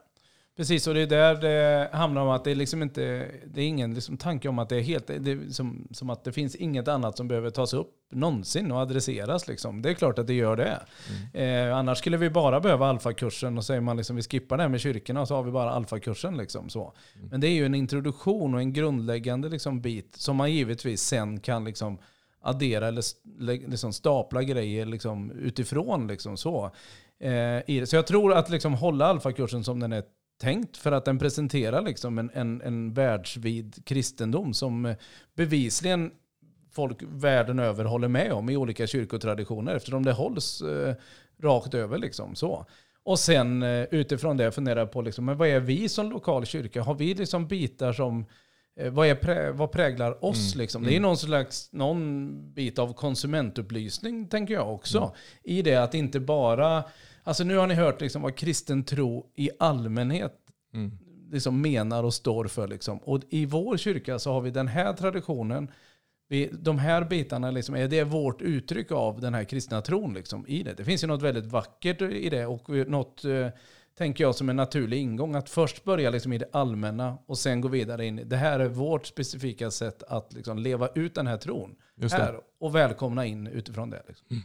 Precis, 0.58 0.88
och 0.88 0.94
det 0.94 1.02
är 1.02 1.08
där 1.08 1.36
det 1.36 1.90
handlar 1.94 2.22
om 2.22 2.30
att 2.30 2.44
det 2.44 2.52
är 2.52 2.56
liksom 2.56 2.84
inte, 2.84 3.32
det 3.46 3.62
är 3.62 3.66
ingen 3.66 3.94
liksom 3.94 4.18
tanke 4.18 4.50
om 4.50 4.60
att 4.60 4.70
det 4.70 4.76
är 4.76 4.82
helt, 4.82 5.08
det 5.08 5.32
är 5.32 5.52
som, 5.52 5.88
som 5.92 6.10
att 6.10 6.24
det 6.24 6.32
finns 6.32 6.56
inget 6.56 6.88
annat 6.88 7.18
som 7.18 7.28
behöver 7.28 7.50
tas 7.50 7.74
upp 7.74 7.92
någonsin 8.12 8.72
och 8.72 8.80
adresseras. 8.80 9.48
Liksom. 9.48 9.82
Det 9.82 9.90
är 9.90 9.94
klart 9.94 10.20
att 10.20 10.28
det 10.28 10.34
gör 10.34 10.56
det. 10.56 10.80
Mm. 11.34 11.70
Eh, 11.70 11.78
annars 11.78 11.98
skulle 11.98 12.18
vi 12.18 12.30
bara 12.30 12.60
behöva 12.60 12.88
alfakursen 12.88 13.58
och 13.58 13.66
säger 13.66 13.82
man 13.82 13.98
liksom 13.98 14.16
vi 14.16 14.22
skippar 14.22 14.58
det 14.58 14.64
här 14.64 14.70
med 14.70 14.82
kyrkorna 14.82 15.22
och 15.22 15.28
så 15.28 15.36
har 15.36 15.44
vi 15.44 15.52
bara 15.52 15.72
alfakursen. 15.72 16.38
Liksom, 16.38 16.70
så. 16.70 16.94
Mm. 17.16 17.28
Men 17.32 17.42
det 17.42 17.48
är 17.48 17.54
ju 17.54 17.66
en 17.66 17.76
introduktion 17.76 18.54
och 18.54 18.60
en 18.60 18.74
grundläggande 18.74 19.50
liksom, 19.50 19.82
bit 19.82 20.16
som 20.16 20.36
man 20.36 20.52
givetvis 20.52 21.02
sen 21.02 21.40
kan 21.40 21.66
liksom, 21.66 21.98
addera 22.42 22.88
eller 22.88 23.04
liksom, 23.70 23.94
stapla 23.94 24.44
grejer 24.44 24.86
liksom, 24.86 25.32
utifrån. 25.32 26.08
Liksom, 26.08 26.38
så. 26.38 26.72
Eh, 27.20 27.86
så 27.86 27.96
jag 27.96 28.08
tror 28.08 28.34
att 28.34 28.50
liksom, 28.50 28.74
hålla 28.74 29.06
alfakursen 29.06 29.64
som 29.64 29.80
den 29.80 29.94
är 29.94 30.04
tänkt 30.38 30.78
för 30.78 30.92
att 30.92 31.06
den 31.06 31.20
presenterar 31.20 31.82
liksom 31.82 32.18
en, 32.18 32.32
en, 32.34 32.62
en 32.62 32.94
världsvid 32.94 33.86
kristendom 33.86 34.54
som 34.54 34.96
bevisligen 35.36 36.12
folk 36.76 36.98
världen 37.02 37.60
över 37.60 37.86
håller 37.86 38.08
med 38.08 38.32
om 38.32 38.50
i 38.50 38.58
olika 38.58 38.88
kyrkotraditioner 38.88 39.76
eftersom 39.76 40.06
det 40.06 40.12
hålls 40.12 40.62
eh, 40.62 40.96
rakt 41.42 41.74
över. 41.74 41.98
Liksom, 41.98 42.36
så. 42.36 42.66
Och 43.04 43.20
sen 43.20 43.64
eh, 43.64 43.84
utifrån 43.92 44.38
det 44.38 44.52
fundera 44.52 44.86
på 44.86 45.02
liksom, 45.02 45.26
men 45.26 45.38
vad 45.38 45.48
är 45.48 45.60
vi 45.60 45.90
som 45.90 46.10
lokal 46.10 46.46
kyrka? 46.46 46.82
Har 46.82 46.96
vi 46.96 47.14
liksom 47.14 47.48
bitar 47.48 47.94
som 47.94 48.26
eh, 48.80 48.92
vad, 48.92 49.08
är 49.08 49.16
prä, 49.16 49.52
vad 49.52 49.72
präglar 49.72 50.26
oss? 50.26 50.54
Mm. 50.54 50.62
Liksom? 50.62 50.84
Det 50.84 50.90
är 50.90 50.98
mm. 50.98 51.02
någon 51.02 51.18
slags 51.18 51.74
någon 51.74 52.54
bit 52.54 52.80
av 52.80 52.94
konsumentupplysning, 52.94 54.28
tänker 54.28 54.54
jag 54.54 54.74
också. 54.74 54.98
Mm. 54.98 55.12
I 55.44 55.62
det 55.62 55.76
att 55.76 55.94
inte 55.94 56.20
bara 56.20 56.84
Alltså 57.28 57.44
nu 57.44 57.58
har 57.58 57.68
ni 57.68 57.74
hört 57.74 58.02
liksom 58.02 58.22
vad 58.22 58.36
kristen 58.36 58.84
tro 58.84 59.32
i 59.36 59.50
allmänhet 59.60 60.34
mm. 60.74 60.92
liksom 61.32 61.62
menar 61.62 62.04
och 62.04 62.14
står 62.14 62.48
för. 62.48 62.68
Liksom. 62.68 62.98
Och 62.98 63.22
i 63.30 63.46
vår 63.46 63.78
kyrka 63.78 64.20
så 64.20 64.34
har 64.34 64.42
vi 64.42 64.52
den 64.52 64.68
här 64.68 64.94
traditionen. 64.94 65.72
Vi, 66.28 66.50
de 66.54 66.80
här 66.80 67.06
bitarna 67.06 67.52
liksom, 67.52 67.76
är 67.76 67.88
det 67.88 68.04
vårt 68.04 68.42
uttryck 68.42 68.92
av 68.92 69.22
den 69.22 69.34
här 69.34 69.44
kristna 69.44 69.82
tron 69.82 70.14
liksom, 70.14 70.48
i 70.48 70.64
det. 70.64 70.74
Det 70.74 70.86
finns 70.86 71.04
ju 71.04 71.08
något 71.08 71.22
väldigt 71.22 71.46
vackert 71.46 72.02
i 72.02 72.30
det 72.30 72.46
och 72.46 72.70
något, 72.70 73.26
eh, 73.26 73.48
tänker 73.98 74.24
jag, 74.24 74.36
som 74.36 74.50
en 74.50 74.56
naturlig 74.56 75.00
ingång. 75.00 75.36
Att 75.36 75.50
först 75.50 75.84
börja 75.84 76.10
liksom 76.10 76.34
i 76.34 76.38
det 76.38 76.50
allmänna 76.52 77.18
och 77.26 77.38
sen 77.38 77.62
gå 77.62 77.68
vidare 77.68 78.06
in. 78.06 78.22
Det 78.26 78.38
här 78.38 78.60
är 78.60 78.68
vårt 78.68 79.06
specifika 79.06 79.72
sätt 79.72 80.04
att 80.04 80.34
liksom 80.34 80.58
leva 80.58 80.90
ut 80.96 81.16
den 81.16 81.28
här 81.28 81.38
tron. 81.38 81.76
Här, 82.12 82.40
och 82.60 82.76
välkomna 82.76 83.26
in 83.26 83.48
utifrån 83.48 83.90
det. 83.90 84.04
Liksom. 84.08 84.28
Mm. 84.32 84.44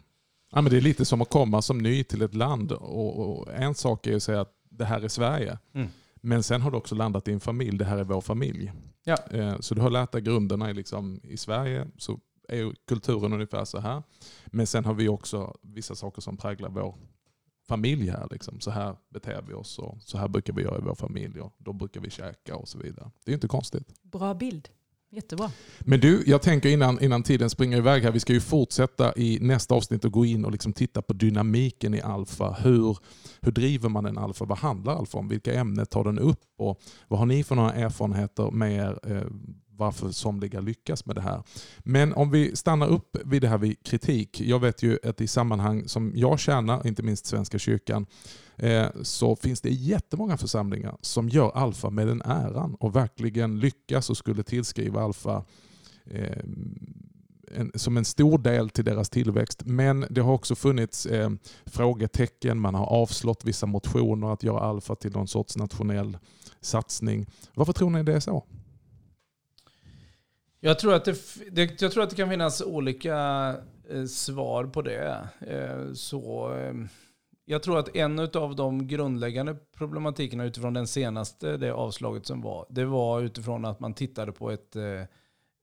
Ja, 0.51 0.61
men 0.61 0.71
det 0.71 0.77
är 0.77 0.81
lite 0.81 1.05
som 1.05 1.23
att 1.23 1.31
komma 1.31 1.63
som 1.63 1.79
ny 1.79 2.05
till 2.05 2.23
ett 2.23 2.35
land. 2.35 2.73
Och, 2.73 3.41
och 3.41 3.55
en 3.55 3.75
sak 3.75 4.07
är 4.07 4.17
att 4.17 4.23
säga 4.23 4.41
att 4.41 4.55
det 4.71 4.85
här 4.85 5.01
är 5.01 5.09
Sverige. 5.09 5.59
Mm. 5.75 5.89
Men 6.15 6.43
sen 6.43 6.63
har 6.63 6.71
du 6.71 6.77
också 6.77 6.95
landat 6.95 7.29
i 7.29 7.33
en 7.33 7.41
familj. 7.41 7.79
Det 7.79 7.85
här 7.85 7.99
är 7.99 8.05
vår 8.05 8.21
familj. 8.21 8.73
Ja. 9.05 9.17
Eh, 9.31 9.61
så 9.61 9.75
du 9.75 9.81
har 9.81 9.91
lärt 9.91 10.13
dig 10.13 10.21
grunderna 10.21 10.71
i, 10.71 10.75
liksom, 10.75 11.21
i 11.25 11.37
Sverige. 11.37 11.87
Så 11.97 12.21
är 12.49 12.75
kulturen 12.87 13.33
ungefär 13.33 13.65
så 13.65 13.79
här. 13.79 14.03
Men 14.47 14.67
sen 14.67 14.85
har 14.85 14.95
vi 14.95 15.09
också 15.09 15.57
vissa 15.63 15.95
saker 15.95 16.23
som 16.23 16.37
präglar 16.37 16.69
vår 16.69 16.95
familj 17.69 18.11
här. 18.11 18.29
Liksom. 18.31 18.61
Så 18.61 18.71
här 18.71 18.97
beter 19.09 19.43
vi 19.49 19.55
oss 19.55 19.79
och 19.79 20.03
så 20.03 20.19
här 20.19 20.29
brukar 20.29 20.53
vi 20.53 20.63
göra 20.63 20.79
i 20.79 20.83
vår 20.83 20.95
familj. 20.95 21.41
Och 21.41 21.55
då 21.59 21.73
brukar 21.73 22.01
vi 22.01 22.11
käka 22.11 22.57
och 22.57 22.69
så 22.69 22.79
vidare. 22.79 23.11
Det 23.25 23.33
är 23.33 23.35
inte 23.35 23.49
konstigt. 23.49 24.03
Bra 24.03 24.35
bild. 24.35 24.69
Jättebra. 25.13 25.51
Men 25.81 26.01
du, 26.01 26.25
jag 26.27 26.43
tänker 26.43 26.69
innan, 26.69 27.03
innan 27.03 27.23
tiden 27.23 27.51
springer 27.51 27.77
iväg 27.79 28.03
här, 28.03 28.13
vi 28.13 28.21
ska 28.21 28.33
ju 28.33 28.41
fortsätta 28.41 29.13
i 29.17 29.39
nästa 29.41 29.75
avsnitt 29.75 30.05
och 30.05 30.13
gå 30.13 30.25
in 30.25 30.45
och 30.45 30.53
liksom 30.53 30.73
titta 30.73 31.03
på 31.03 31.13
dynamiken 31.13 31.95
i 31.95 32.01
alfa. 32.01 32.57
Hur, 32.63 32.99
hur 33.41 33.53
driver 33.53 33.89
man 33.89 34.07
en 34.07 34.19
alfa? 34.19 34.45
Vad 34.45 34.59
handlar 34.59 34.97
alfa 34.97 35.19
om? 35.19 35.29
Vilka 35.29 35.55
ämnen 35.55 35.87
tar 35.87 36.05
den 36.05 36.19
upp? 36.19 36.41
Och 36.59 36.81
vad 37.09 37.19
har 37.19 37.27
ni 37.27 37.45
för 37.45 37.55
några 37.55 37.73
erfarenheter 37.73 38.51
med 38.51 38.73
er? 38.73 39.17
Eh, 39.17 39.27
varför 39.81 40.11
somliga 40.11 40.61
lyckas 40.61 41.07
med 41.07 41.17
det 41.17 41.21
här. 41.21 41.43
Men 41.79 42.13
om 42.13 42.31
vi 42.31 42.57
stannar 42.57 42.87
upp 42.87 43.17
vid 43.25 43.43
det 43.43 43.49
här 43.49 43.59
vid 43.59 43.83
kritik. 43.83 44.41
Jag 44.41 44.59
vet 44.59 44.83
ju 44.83 44.99
att 45.05 45.21
i 45.21 45.27
sammanhang 45.27 45.89
som 45.89 46.13
jag 46.15 46.39
tjänar, 46.39 46.87
inte 46.87 47.03
minst 47.03 47.27
Svenska 47.27 47.59
kyrkan, 47.59 48.07
eh, 48.57 48.87
så 49.03 49.37
finns 49.37 49.61
det 49.61 49.71
jättemånga 49.71 50.37
församlingar 50.37 50.97
som 51.01 51.29
gör 51.29 51.51
alfa 51.51 51.91
med 51.91 52.07
den 52.07 52.23
äran 52.23 52.75
och 52.75 52.97
verkligen 52.97 53.61
lyckas 53.61 54.11
och 54.11 54.17
skulle 54.17 54.43
tillskriva 54.43 55.03
alfa 55.03 55.45
eh, 56.05 56.45
en, 57.55 57.73
som 57.75 57.97
en 57.97 58.05
stor 58.05 58.39
del 58.39 58.71
till 58.71 58.85
deras 58.85 59.11
tillväxt. 59.11 59.63
Men 59.65 60.07
det 60.11 60.21
har 60.21 60.33
också 60.33 60.55
funnits 60.55 61.07
eh, 61.07 61.31
frågetecken. 61.65 62.61
Man 62.61 62.75
har 62.75 62.87
avslått 62.87 63.45
vissa 63.45 63.67
motioner 63.67 64.33
att 64.33 64.43
göra 64.43 64.61
alfa 64.61 64.95
till 64.95 65.13
någon 65.13 65.29
sorts 65.29 65.57
nationell 65.57 66.19
satsning. 66.61 67.27
Varför 67.55 67.73
tror 67.73 67.91
ni 67.91 68.03
det 68.03 68.15
är 68.15 68.21
så? 68.21 68.45
Jag 70.61 70.79
tror 70.79 70.95
att 70.95 71.05
det, 71.05 71.17
det, 71.51 71.83
jag 71.83 71.93
tror 71.93 72.03
att 72.03 72.11
det 72.11 72.17
kan 72.17 72.31
finnas 72.31 72.63
olika 72.63 73.17
eh, 73.91 74.05
svar 74.05 74.65
på 74.65 74.83
det. 74.83 75.29
Eh, 75.41 75.93
så, 75.93 76.55
eh, 76.55 76.75
jag 77.45 77.63
tror 77.63 77.79
att 77.79 77.97
en 77.97 78.19
av 78.19 78.57
de 78.57 78.87
grundläggande 78.87 79.57
problematikerna 79.77 80.45
utifrån 80.45 80.75
den 80.75 80.87
senaste 80.87 81.57
det 81.57 81.73
avslaget 81.73 82.27
som 82.27 82.41
var, 82.41 82.67
det 82.69 82.85
var 82.85 83.21
utifrån 83.21 83.65
att 83.65 83.81
man 83.81 83.95
tittade 83.95 84.33
på 84.33 84.51
ett, 84.51 84.77
eh, 84.77 85.03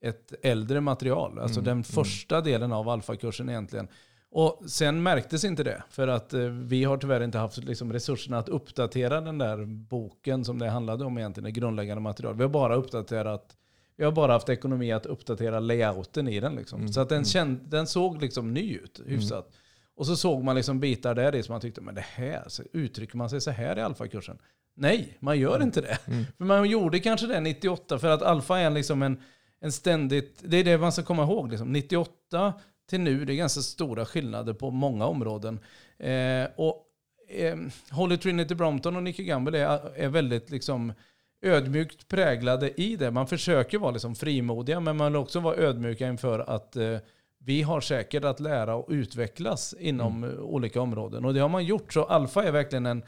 ett 0.01 0.33
äldre 0.41 0.81
material. 0.81 1.39
Alltså 1.39 1.59
mm, 1.59 1.65
den 1.65 1.71
mm. 1.71 1.83
första 1.83 2.35
mm. 2.35 2.45
delen 2.45 2.71
av 2.71 2.89
alfakursen 2.89 3.49
egentligen. 3.49 3.87
Och 4.29 4.63
sen 4.67 5.03
märktes 5.03 5.43
inte 5.43 5.63
det, 5.63 5.83
för 5.89 6.07
att 6.07 6.33
eh, 6.33 6.41
vi 6.41 6.83
har 6.83 6.97
tyvärr 6.97 7.23
inte 7.23 7.37
haft 7.37 7.57
liksom, 7.57 7.93
resurserna 7.93 8.37
att 8.37 8.49
uppdatera 8.49 9.21
den 9.21 9.37
där 9.37 9.65
boken 9.65 10.45
som 10.45 10.59
det 10.59 10.69
handlade 10.69 11.05
om 11.05 11.17
egentligen, 11.17 11.43
det 11.45 11.51
grundläggande 11.51 12.01
materialet. 12.01 12.39
Vi 12.39 12.43
har 12.43 12.49
bara 12.49 12.75
uppdaterat 12.75 13.57
vi 13.97 14.03
har 14.03 14.11
bara 14.11 14.31
haft 14.31 14.49
ekonomi 14.49 14.91
att 14.91 15.05
uppdatera 15.05 15.59
layouten 15.59 16.27
i 16.27 16.39
den. 16.39 16.55
Liksom. 16.55 16.79
Mm. 16.79 16.93
Så 16.93 17.01
att 17.01 17.09
den, 17.09 17.17
mm. 17.17 17.25
känd, 17.25 17.59
den 17.69 17.87
såg 17.87 18.21
liksom 18.21 18.53
ny 18.53 18.75
ut, 18.75 18.99
mm. 18.99 19.11
hyfsat. 19.11 19.45
Mm. 19.45 19.57
Och 19.95 20.07
så 20.07 20.15
såg 20.15 20.43
man 20.43 20.55
liksom 20.55 20.79
bitar 20.79 21.15
där 21.15 21.35
i 21.35 21.43
som 21.43 21.53
man 21.53 21.61
tyckte, 21.61 21.81
men 21.81 21.95
det 21.95 22.05
här, 22.05 22.43
så 22.47 22.63
uttrycker 22.73 23.17
man 23.17 23.29
sig 23.29 23.41
så 23.41 23.51
här 23.51 23.77
i 23.77 23.81
alfakursen? 23.81 24.37
Nej, 24.75 25.17
man 25.19 25.39
gör 25.39 25.55
mm. 25.55 25.67
inte 25.67 25.81
det. 25.81 25.97
Mm. 26.07 26.25
För 26.37 26.45
man 26.45 26.69
gjorde 26.69 26.99
kanske 26.99 27.27
det 27.27 27.39
98, 27.39 27.99
för 27.99 28.09
att 28.09 28.21
alfa 28.21 28.59
är 28.59 28.69
liksom 28.69 29.03
en, 29.03 29.21
en 29.59 29.71
ständigt, 29.71 30.39
det 30.41 30.57
är 30.57 30.63
det 30.63 30.77
man 30.77 30.91
ska 30.91 31.03
komma 31.03 31.23
ihåg. 31.23 31.49
Liksom. 31.49 31.71
98 31.71 32.53
till 32.89 33.01
nu, 33.01 33.25
det 33.25 33.33
är 33.33 33.37
ganska 33.37 33.61
stora 33.61 34.05
skillnader 34.05 34.53
på 34.53 34.71
många 34.71 35.05
områden. 35.05 35.59
Eh, 35.97 36.47
och 36.55 36.85
eh, 37.29 37.57
Holy 37.91 38.17
Trinity 38.17 38.55
Brompton 38.55 38.95
och 38.95 39.03
Nicky 39.03 39.23
Gamble 39.23 39.59
är, 39.59 39.91
är 39.95 40.09
väldigt 40.09 40.49
liksom, 40.49 40.93
ödmjukt 41.41 42.07
präglade 42.07 42.81
i 42.81 42.95
det. 42.95 43.11
Man 43.11 43.27
försöker 43.27 43.77
vara 43.77 43.91
liksom 43.91 44.15
frimodiga, 44.15 44.79
men 44.79 44.97
man 44.97 45.11
vill 45.11 45.21
också 45.21 45.39
vara 45.39 45.55
ödmjuka 45.55 46.07
inför 46.07 46.39
att 46.39 46.75
eh, 46.75 46.97
vi 47.39 47.61
har 47.61 47.81
säkert 47.81 48.23
att 48.23 48.39
lära 48.39 48.75
och 48.75 48.85
utvecklas 48.89 49.75
inom 49.79 50.23
mm. 50.23 50.39
olika 50.39 50.81
områden. 50.81 51.25
Och 51.25 51.33
det 51.33 51.39
har 51.39 51.49
man 51.49 51.65
gjort. 51.65 51.93
Så 51.93 52.03
alfa 52.03 52.43
är 52.43 52.51
verkligen 52.51 52.85
en... 52.85 53.03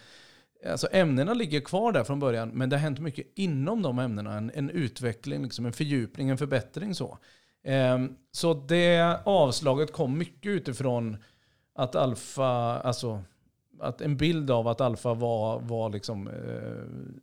Alltså 0.69 0.87
ämnena 0.91 1.33
ligger 1.33 1.59
kvar 1.59 1.91
där 1.91 2.03
från 2.03 2.19
början, 2.19 2.49
men 2.49 2.69
det 2.69 2.75
har 2.75 2.81
hänt 2.81 2.99
mycket 2.99 3.27
inom 3.35 3.81
de 3.81 3.99
ämnena. 3.99 4.37
En, 4.37 4.51
en 4.55 4.69
utveckling, 4.69 5.43
liksom 5.43 5.65
en 5.65 5.73
fördjupning, 5.73 6.29
en 6.29 6.37
förbättring. 6.37 6.95
Så, 6.95 7.17
eh, 7.63 7.97
så 8.31 8.53
det 8.53 9.19
avslaget 9.23 9.93
kom 9.93 10.17
mycket 10.17 10.49
utifrån 10.49 11.17
att 11.75 11.95
alfa, 11.95 12.79
alltså 12.79 13.23
att 13.79 14.01
en 14.01 14.17
bild 14.17 14.51
av 14.51 14.67
att 14.67 14.81
alfa 14.81 15.13
var, 15.13 15.59
var 15.59 15.89
liksom, 15.89 16.27
eh, 16.27 17.19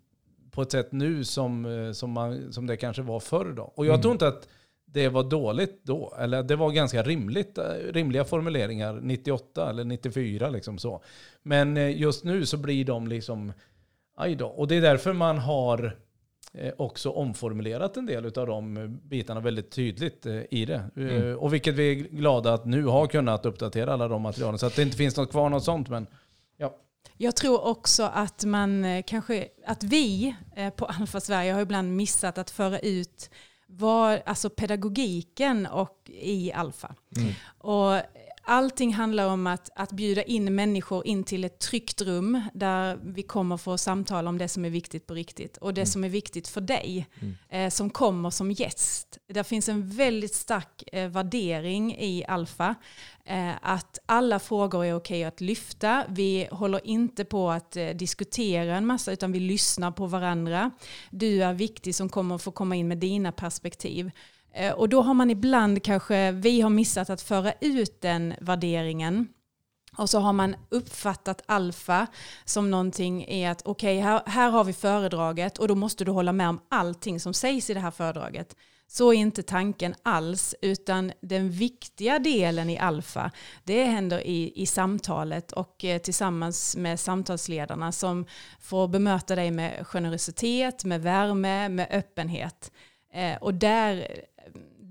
på 0.57 0.63
ett 0.63 0.73
sätt 0.73 0.93
nu 0.93 1.25
som, 1.25 1.67
eh, 1.67 1.93
som, 1.93 2.11
man, 2.11 2.53
som 2.53 2.67
det 2.67 2.77
kanske 2.77 3.03
var 3.03 3.21
förr. 3.21 3.53
Då. 3.57 3.63
Och 3.63 3.87
jag 3.87 3.93
mm. 3.93 4.03
tror 4.03 4.13
inte 4.13 4.29
att 4.29 4.49
det 4.85 5.09
var 5.09 5.23
dåligt 5.23 5.81
då. 5.83 6.15
Eller 6.19 6.43
det 6.43 6.57
var 6.57 6.71
ganska 6.71 7.03
rimligt, 7.03 7.59
eh, 7.59 7.65
rimliga 7.93 8.25
formuleringar 8.25 9.01
98 9.03 9.71
eller 9.71 9.85
94. 9.85 10.51
Liksom 10.51 10.79
så. 10.79 11.03
Men 11.43 11.77
eh, 11.77 12.01
just 12.01 12.25
nu 12.25 12.47
så 12.47 12.57
blir 12.57 12.85
de 12.85 13.07
liksom 13.07 13.53
Aj 14.19 14.35
då. 14.35 14.47
Och 14.47 14.69
det 14.69 14.77
är 14.77 14.81
därför 14.81 15.13
man 15.13 15.39
har 15.39 15.97
också 16.77 17.11
omformulerat 17.11 17.97
en 17.97 18.07
del 18.07 18.25
av 18.25 18.47
de 18.47 18.89
bitarna 19.03 19.41
väldigt 19.41 19.71
tydligt 19.71 20.27
i 20.51 20.65
det. 20.65 20.85
Mm. 20.97 21.39
Och 21.39 21.55
vilket 21.55 21.75
vi 21.75 21.91
är 21.91 21.95
glada 21.95 22.55
att 22.55 22.67
nu 22.67 22.85
har 22.85 23.07
kunnat 23.07 23.47
uppdatera 23.47 23.93
alla 23.93 24.09
de 24.09 24.23
materialen 24.23 24.59
så 24.59 24.67
att 24.67 24.77
det 24.77 24.83
inte 24.83 24.97
finns 24.97 25.17
något 25.17 25.31
kvar 25.31 25.49
något 25.49 25.65
sånt. 25.65 25.89
Men 25.89 26.07
Jag 27.17 27.37
tror 27.37 27.65
också 27.65 28.03
att 28.03 28.45
man 28.45 28.85
eh, 28.85 29.05
kanske, 29.07 29.49
att 29.67 29.85
vi 29.85 30.37
eh, 30.57 30.71
på 30.71 30.85
Alfa 31.01 31.21
Sverige 31.21 31.53
har 31.53 31.61
ibland 31.61 31.97
missat 31.97 32.39
att 32.39 32.51
föra 32.51 32.79
ut 32.79 33.31
vad, 33.67 34.21
alltså 34.27 34.51
pedagogiken 34.51 35.67
och 35.67 36.11
i 36.21 36.53
Alfa. 36.53 36.95
Mm. 37.17 37.33
Och 37.59 38.03
allting 38.47 38.95
handlar 38.95 39.27
om 39.29 39.47
att, 39.47 39.71
att 39.77 39.93
bjuda 39.93 40.23
in 40.23 40.55
människor 40.55 41.07
in 41.07 41.25
till 41.25 41.45
ett 41.45 41.59
tryggt 41.59 42.01
rum 42.03 42.41
där 42.55 42.99
vi 43.03 43.23
kommer 43.23 43.57
få 43.57 43.79
samtala 43.79 44.29
om 44.31 44.39
det 44.39 44.49
som 44.49 44.65
är 44.65 44.71
viktigt 44.71 45.07
på 45.07 45.15
riktigt 45.15 45.57
och 45.57 45.75
det 45.75 45.81
Mm. 45.81 45.87
som 45.87 46.05
är 46.05 46.09
viktigt 46.09 46.49
för 46.49 46.61
dig 46.61 47.07
Mm. 47.21 47.35
eh, 47.49 47.71
som 47.71 47.91
kommer 47.91 48.31
som 48.31 48.53
gäst. 48.53 49.19
Det 49.29 49.45
finns 49.45 49.69
en 49.69 49.89
väldigt 49.91 50.35
stark 50.35 50.83
eh, 50.93 51.09
värdering 51.09 51.97
i 51.99 52.25
Alfa 52.29 52.75
eh, 53.25 53.51
att 53.63 53.99
alla 54.07 54.39
frågor 54.39 54.85
är 54.85 54.95
okej 54.95 55.25
att 55.25 55.41
lyfta. 55.41 56.05
Vi 56.09 56.49
håller 56.51 56.87
inte 56.87 57.25
på 57.25 57.51
att 57.51 57.77
eh, 57.77 57.89
diskutera 57.89 58.77
en 58.77 58.87
massa 58.87 59.13
utan 59.13 59.33
vi 59.33 59.41
lyssnar 59.41 59.91
på 59.91 60.07
varandra. 60.07 60.71
Du 61.11 61.43
är 61.43 61.53
viktig 61.55 61.95
som 61.95 62.09
kommer 62.09 62.39
få 62.39 62.51
komma 62.51 62.77
in 62.77 62.89
med 62.89 62.99
dina 62.99 63.33
perspektiv. 63.33 64.11
Eh, 64.57 64.73
och 64.73 64.89
då 64.89 65.03
har 65.03 65.15
man 65.15 65.31
ibland 65.31 65.83
kanske, 65.83 66.33
vi 66.33 66.61
har 66.61 66.71
missat 66.71 67.11
att 67.11 67.23
föra 67.23 67.53
ut 67.61 68.01
den 68.01 68.35
värderingen. 68.41 69.29
Och 69.97 70.11
så 70.11 70.19
har 70.19 70.33
man 70.33 70.57
uppfattat 70.69 71.43
alfa 71.47 72.07
som 72.45 72.71
någonting 72.71 73.27
i 73.29 73.47
att 73.47 73.63
okej, 73.65 74.01
här, 74.01 74.23
här 74.27 74.51
har 74.51 74.65
vi 74.65 74.73
föredraget 74.73 75.59
och 75.59 75.69
då 75.69 75.75
måste 75.75 76.05
du 76.05 76.11
hålla 76.11 76.33
med 76.33 76.49
om 76.49 76.61
allting 76.69 77.21
som 77.21 77.35
sägs 77.35 77.71
i 77.71 77.75
det 77.75 77.81
här 77.81 77.91
föredraget. 77.91 78.57
Så 78.89 79.13
är 79.13 79.17
inte 79.17 79.43
tanken 79.43 79.95
alls, 80.03 80.55
utan 80.63 81.13
den 81.21 81.51
viktiga 81.51 82.19
delen 82.19 82.71
i 82.71 82.79
alfa, 82.79 83.31
det 83.65 83.85
händer 83.85 84.27
i, 84.27 84.53
i 84.63 84.67
samtalet 84.67 85.53
och 85.53 85.85
eh, 85.85 85.99
tillsammans 85.99 86.77
med 86.77 87.01
samtalsledarna 87.01 87.93
som 87.93 88.27
får 88.61 88.89
bemöta 88.89 89.35
dig 89.35 89.51
med 89.51 89.87
generositet, 89.87 90.85
med 90.85 91.03
värme, 91.03 91.69
med 91.69 91.89
öppenhet. 91.91 92.71
Eh, 93.17 93.37
och 93.37 93.55
där, 93.55 94.09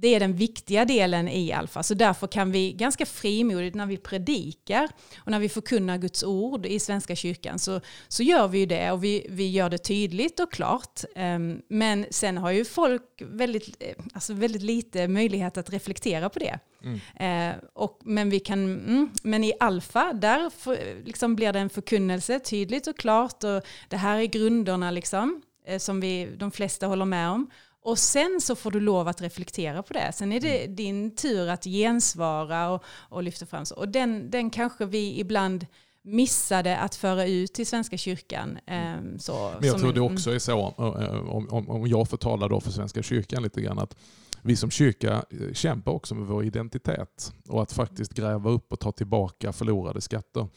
det 0.06 0.16
är 0.16 0.20
den 0.20 0.34
viktiga 0.34 0.86
delen 0.86 1.28
i 1.28 1.52
alfa. 1.52 1.84
Så 1.84 1.94
därför 1.94 2.28
kan 2.28 2.52
vi 2.52 2.74
ganska 2.74 3.06
frimodigt 3.06 3.76
när 3.76 3.86
vi 3.86 3.98
predikar 3.98 4.90
och 5.20 5.32
när 5.32 5.40
vi 5.40 5.50
förkunnar 5.50 5.98
Guds 5.98 6.24
ord 6.24 6.66
i 6.66 6.80
Svenska 6.80 7.16
kyrkan 7.16 7.60
så, 7.60 7.82
så 8.08 8.24
gör 8.24 8.48
vi 8.48 8.60
ju 8.60 8.66
det 8.66 8.92
och 8.92 9.04
vi, 9.04 9.26
vi 9.30 9.50
gör 9.50 9.70
det 9.70 9.78
tydligt 9.78 10.40
och 10.40 10.52
klart. 10.52 11.02
Ehm, 11.16 11.62
Men 11.70 12.06
sen 12.10 12.38
har 12.38 12.52
ju 12.52 12.66
folk 12.66 13.02
väldigt, 13.20 13.76
eh, 13.80 13.96
alltså 14.14 14.34
väldigt 14.34 14.62
lite 14.62 15.08
möjlighet 15.08 15.58
att 15.58 15.70
reflektera 15.70 16.30
på 16.30 16.40
det. 16.40 16.60
Mm. 16.84 17.52
Eh, 17.52 17.56
och, 17.74 18.00
men, 18.04 18.30
vi 18.30 18.40
kan, 18.40 18.60
mm, 18.60 19.10
men 19.24 19.44
i 19.44 19.54
alfa, 19.60 20.14
där 20.14 20.50
för, 20.50 21.04
liksom 21.06 21.36
blir 21.36 21.54
det 21.54 21.60
en 21.60 21.70
förkunnelse 21.70 22.40
tydligt 22.40 22.88
och 22.88 22.98
klart. 22.98 23.44
Och 23.44 23.62
det 23.90 23.98
här 23.98 24.20
är 24.20 24.26
grunderna 24.26 24.92
liksom, 24.92 25.42
eh, 25.68 25.80
som 25.80 26.00
vi, 26.00 26.30
de 26.38 26.52
flesta 26.52 26.88
håller 26.88 27.06
med 27.06 27.30
om. 27.30 27.50
Och 27.86 28.00
sen 28.00 28.42
så 28.42 28.56
får 28.56 28.72
du 28.72 28.80
lov 28.80 29.08
att 29.08 29.22
reflektera 29.22 29.84
på 29.84 29.94
det. 29.94 30.12
Sen 30.14 30.32
är 30.32 30.40
det 30.40 30.68
din 30.68 31.16
tur 31.16 31.50
att 31.50 31.64
gensvara 31.64 32.70
och, 32.70 32.84
och 33.10 33.24
lyfta 33.24 33.46
fram. 33.46 33.66
Så. 33.66 33.76
Och 33.76 33.90
den, 33.90 34.30
den 34.30 34.50
kanske 34.50 34.86
vi 34.86 35.20
ibland 35.20 35.66
missade 36.02 36.78
att 36.78 36.96
föra 36.96 37.26
ut 37.26 37.54
till 37.54 37.68
Svenska 37.68 37.98
kyrkan. 37.98 38.58
ehm, 38.66 39.20
så, 39.20 39.54
Men 39.60 39.68
jag 39.70 39.80
tror 39.80 39.94
det 39.94 40.02
också 40.02 40.32
är 40.32 40.40
så, 40.40 40.68
om, 40.68 41.48
om, 41.50 41.70
om 41.70 41.88
jag 41.88 42.10
får 42.10 42.18
tala 42.18 42.48
då 42.48 42.62
för 42.62 42.72
Svenska 42.72 43.04
kyrkan 43.04 43.44
lite 43.44 43.62
grann, 43.62 43.80
att 43.80 43.96
vi 44.42 44.56
som 44.56 44.72
kyrka 44.72 45.14
eh, 45.30 45.54
kämpar 45.54 45.92
också 45.92 46.16
med 46.16 46.28
vår 46.28 46.46
identitet 46.46 47.34
och 47.50 47.62
att 47.62 47.74
faktiskt 47.74 48.14
gräva 48.14 48.50
upp 48.50 48.72
och 48.72 48.80
ta 48.80 48.92
tillbaka 48.92 49.54
förlorade 49.54 50.02
skatter. 50.02 50.48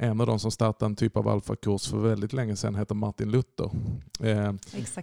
En 0.00 0.20
av 0.20 0.26
de 0.26 0.38
som 0.38 0.50
startade 0.50 0.86
en 0.86 0.96
typ 0.96 1.16
av 1.16 1.28
alfakurs 1.28 1.88
för 1.88 1.98
väldigt 1.98 2.32
länge 2.32 2.56
sedan 2.56 2.74
heter 2.74 2.94
Martin 2.94 3.30
Luther. 3.30 3.70
Eh, 4.20 4.52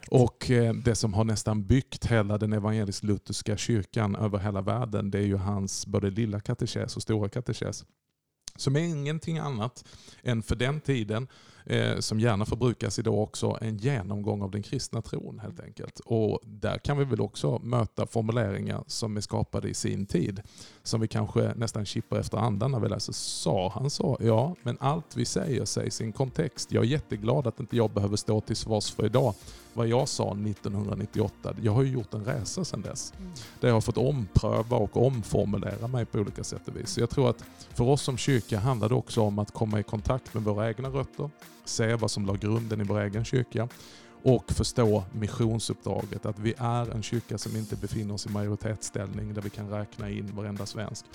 och 0.10 0.52
eh, 0.52 0.74
det 0.74 0.96
som 0.96 1.14
har 1.14 1.24
nästan 1.24 1.68
byggt 1.68 2.06
hela 2.06 2.38
den 2.38 2.54
evangelisk-lutherska 2.54 3.58
kyrkan 3.58 4.16
över 4.16 4.40
hela 4.40 4.62
världen, 4.62 5.12
det 5.12 5.18
är 5.18 5.24
ju 5.26 5.36
hans 5.36 5.88
både 5.88 6.10
lilla 6.10 6.40
katekes 6.40 6.96
och 6.96 7.02
stora 7.02 7.30
katekes. 7.30 7.86
Som 8.56 8.76
är 8.76 8.80
ingenting 8.80 9.38
annat 9.38 9.86
än 10.24 10.44
för 10.44 10.56
den 10.56 10.82
tiden, 10.82 11.28
eh, 11.66 12.00
som 12.00 12.20
gärna 12.20 12.46
förbrukas 12.46 13.00
idag 13.00 13.20
också, 13.20 13.58
en 13.62 13.78
genomgång 13.78 14.42
av 14.42 14.52
den 14.52 14.64
kristna 14.64 15.02
tron 15.02 15.40
helt 15.40 15.60
enkelt. 15.60 16.00
Och 16.00 16.40
där 16.44 16.78
kan 16.78 16.98
vi 16.98 17.06
väl 17.06 17.22
också 17.22 17.60
möta 17.60 18.08
formuleringar 18.08 18.84
som 18.88 19.18
är 19.18 19.22
skapade 19.22 19.70
i 19.70 19.74
sin 19.74 20.06
tid. 20.06 20.42
Som 20.84 21.02
vi 21.02 21.08
kanske 21.08 21.54
nästan 21.56 21.86
kippar 21.86 22.20
efter 22.20 22.38
andan 22.38 22.72
när 22.72 22.80
vi 22.80 22.90
läser. 22.90 23.14
Sa 23.14 23.72
han 23.74 23.90
så? 23.90 24.18
Ja, 24.22 24.56
men 24.64 24.78
allt 24.80 25.18
vi 25.18 25.26
säger 25.26 25.66
sägs 25.66 26.02
i 26.02 26.04
en 26.04 26.12
kontext. 26.12 26.72
Jag 26.72 26.84
är 26.84 26.88
jätteglad 26.88 27.48
att 27.48 27.60
inte 27.60 27.78
jag 27.78 27.92
behöver 27.92 28.16
stå 28.16 28.42
till 28.42 28.56
svars 28.56 28.92
för 28.92 29.06
idag 29.06 29.34
vad 29.76 29.88
jag 29.88 30.08
sa 30.08 30.32
1998. 30.32 31.56
Jag 31.62 31.72
har 31.72 31.84
ju 31.84 31.92
gjort 31.92 32.14
en 32.14 32.26
resa 32.26 32.66
sedan 32.66 32.82
dess. 32.82 33.14
Mm. 33.20 33.32
Där 33.60 33.68
jag 33.68 33.76
har 33.76 33.82
fått 33.82 33.98
ompröva 33.98 34.78
och 34.78 35.06
omformulera 35.06 35.88
mig 35.88 36.06
på 36.06 36.20
olika 36.20 36.44
sätt 36.44 36.68
och 36.68 36.76
vis. 36.76 36.90
Så 36.90 37.00
jag 37.00 37.10
tror 37.10 37.30
att 37.30 37.44
för 37.74 37.84
oss 37.84 38.02
som 38.02 38.18
kyrka 38.18 38.60
handlar 38.60 38.90
det 38.90 38.96
också 38.96 39.22
om 39.22 39.40
att 39.40 39.52
komma 39.52 39.80
i 39.80 39.84
kontakt 39.84 40.34
med 40.34 40.44
våra 40.44 40.68
egna 40.68 40.90
rötter, 40.90 41.30
se 41.66 41.96
vad 41.96 42.12
som 42.12 42.26
la 42.26 42.34
grunden 42.34 42.82
i 42.82 42.84
vår 42.84 43.02
egen 43.02 43.26
kyrka 43.26 43.68
och 44.24 44.52
förstå 44.52 45.04
missionsuppdraget. 45.12 46.26
Att 46.26 46.40
vi 46.40 46.54
är 46.58 46.92
en 46.92 47.04
kyrka 47.04 47.38
som 47.38 47.56
inte 47.56 47.76
befinner 47.76 48.14
oss 48.14 48.26
i 48.26 48.30
majoritetsställning 48.30 49.34
där 49.34 49.42
vi 49.42 49.50
kan 49.50 49.70
räkna 49.70 50.10
in 50.10 50.36
varenda 50.36 50.66
svensk. 50.66 51.06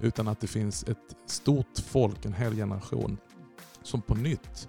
Utan 0.00 0.28
att 0.28 0.40
det 0.40 0.46
finns 0.46 0.84
ett 0.84 1.16
stort 1.26 1.78
folk, 1.86 2.24
en 2.24 2.32
hel 2.32 2.54
generation, 2.54 3.18
som 3.82 4.02
på 4.02 4.14
nytt 4.14 4.68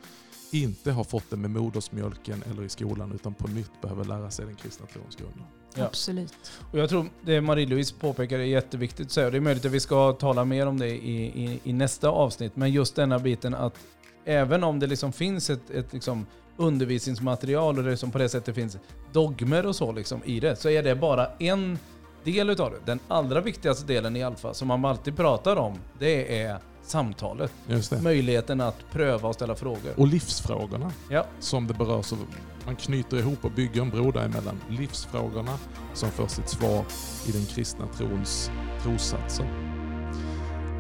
inte 0.52 0.92
har 0.92 1.04
fått 1.04 1.30
det 1.30 1.38
med 1.38 1.52
modersmjölken 1.52 2.44
eller 2.52 2.64
i 2.64 2.70
skolan 2.70 3.12
utan 3.12 3.34
på 3.34 3.48
nytt 3.48 3.82
behöver 3.82 4.06
lära 4.06 4.32
sig 4.32 4.46
den 4.46 4.56
kristna 4.56 4.86
trons 4.86 5.16
grunder. 5.16 5.46
Ja. 5.76 5.86
Absolut. 5.86 6.34
Och 6.72 6.80
jag 6.80 6.90
tror 6.90 7.06
det 7.22 7.42
Marie-Louise 7.42 7.96
påpekar 8.00 8.40
är 8.40 8.44
jätteviktigt 8.44 9.06
att 9.06 9.12
säga. 9.12 9.26
Och 9.26 9.32
det 9.32 9.38
är 9.38 9.42
möjligt 9.42 9.66
att 9.66 9.72
vi 9.72 9.80
ska 9.80 10.14
tala 10.14 10.46
mer 10.46 10.66
om 10.68 10.80
det 10.80 10.90
i, 10.90 11.46
i, 11.46 11.60
i 11.64 11.74
nästa 11.74 12.10
avsnitt. 12.10 12.56
Men 12.56 12.72
just 12.72 12.96
denna 12.96 13.20
biten 13.20 13.54
att 13.54 13.80
även 14.26 14.64
om 14.64 14.80
det 14.80 14.88
liksom 14.88 15.12
finns 15.14 15.50
ett, 15.50 15.70
ett 15.70 15.94
liksom 15.94 16.26
undervisningsmaterial 16.58 17.78
och 17.78 17.84
det 17.84 17.98
som 17.98 18.12
på 18.12 18.18
det 18.18 18.30
sättet 18.30 18.56
finns 18.56 18.78
dogmer 19.14 19.66
och 19.66 19.76
så 19.76 19.92
liksom 19.92 20.24
i 20.24 20.40
det, 20.40 20.56
så 20.56 20.70
är 20.70 20.84
det 20.84 20.96
bara 20.96 21.28
en 21.40 21.80
del 22.24 22.50
utav 22.50 22.72
det. 22.72 22.78
Den 22.86 23.00
allra 23.08 23.42
viktigaste 23.42 23.86
delen 23.86 24.16
i 24.16 24.24
Alfa, 24.24 24.54
som 24.54 24.68
man 24.68 24.86
alltid 24.86 25.16
pratar 25.18 25.56
om, 25.56 25.78
det 26.00 26.42
är 26.42 26.58
samtalet. 26.84 27.54
Möjligheten 28.02 28.62
att 28.62 28.76
pröva 28.92 29.30
och 29.30 29.36
ställa 29.36 29.56
frågor. 29.56 29.92
Och 29.98 30.08
livsfrågorna 30.08 30.92
Ja. 31.10 31.26
som 31.40 31.68
det 31.68 31.74
berör. 31.74 32.02
Så 32.02 32.18
man 32.66 32.76
knyter 32.76 33.18
ihop 33.18 33.46
och 33.46 33.52
bygger 33.52 33.82
en 33.82 33.90
bro 33.90 34.12
däremellan. 34.12 34.62
Livsfrågorna 34.70 35.58
som 35.94 36.12
får 36.12 36.28
sitt 36.28 36.50
svar 36.50 36.86
i 37.28 37.32
den 37.32 37.46
kristna 37.46 37.88
trons 37.88 38.52
trossatser. 38.84 39.71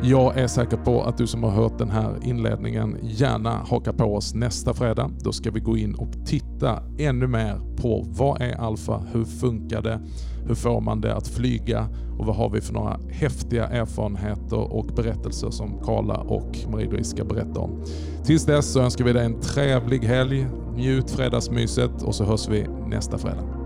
Jag 0.03 0.37
är 0.37 0.47
säker 0.47 0.77
på 0.77 1.03
att 1.03 1.17
du 1.17 1.27
som 1.27 1.43
har 1.43 1.51
hört 1.51 1.77
den 1.77 1.89
här 1.89 2.15
inledningen 2.23 2.97
gärna 3.01 3.49
hakar 3.49 3.93
på 3.93 4.15
oss 4.15 4.33
nästa 4.33 4.73
fredag. 4.73 5.11
Då 5.23 5.31
ska 5.31 5.51
vi 5.51 5.59
gå 5.59 5.77
in 5.77 5.95
och 5.95 6.25
titta 6.25 6.83
ännu 6.97 7.27
mer 7.27 7.59
på 7.77 8.05
vad 8.07 8.41
är 8.41 8.55
alfa, 8.55 9.03
hur 9.13 9.23
funkar 9.23 9.81
det, 9.81 9.99
hur 10.47 10.55
får 10.55 10.81
man 10.81 11.01
det 11.01 11.15
att 11.15 11.27
flyga 11.27 11.87
och 12.19 12.25
vad 12.25 12.35
har 12.35 12.49
vi 12.49 12.61
för 12.61 12.73
några 12.73 12.99
häftiga 13.09 13.67
erfarenheter 13.67 14.73
och 14.73 14.85
berättelser 14.85 15.49
som 15.49 15.79
Karla 15.85 16.17
och 16.17 16.57
Marie-Louise 16.71 17.09
ska 17.09 17.25
berätta 17.25 17.59
om. 17.59 17.83
Tills 18.25 18.45
dess 18.45 18.71
så 18.71 18.81
önskar 18.81 19.05
vi 19.05 19.13
dig 19.13 19.25
en 19.25 19.39
trevlig 19.39 20.03
helg, 20.03 20.47
njut 20.75 21.11
fredagsmyset 21.11 22.03
och 22.03 22.15
så 22.15 22.23
hörs 22.23 22.49
vi 22.49 22.67
nästa 22.87 23.17
fredag. 23.17 23.60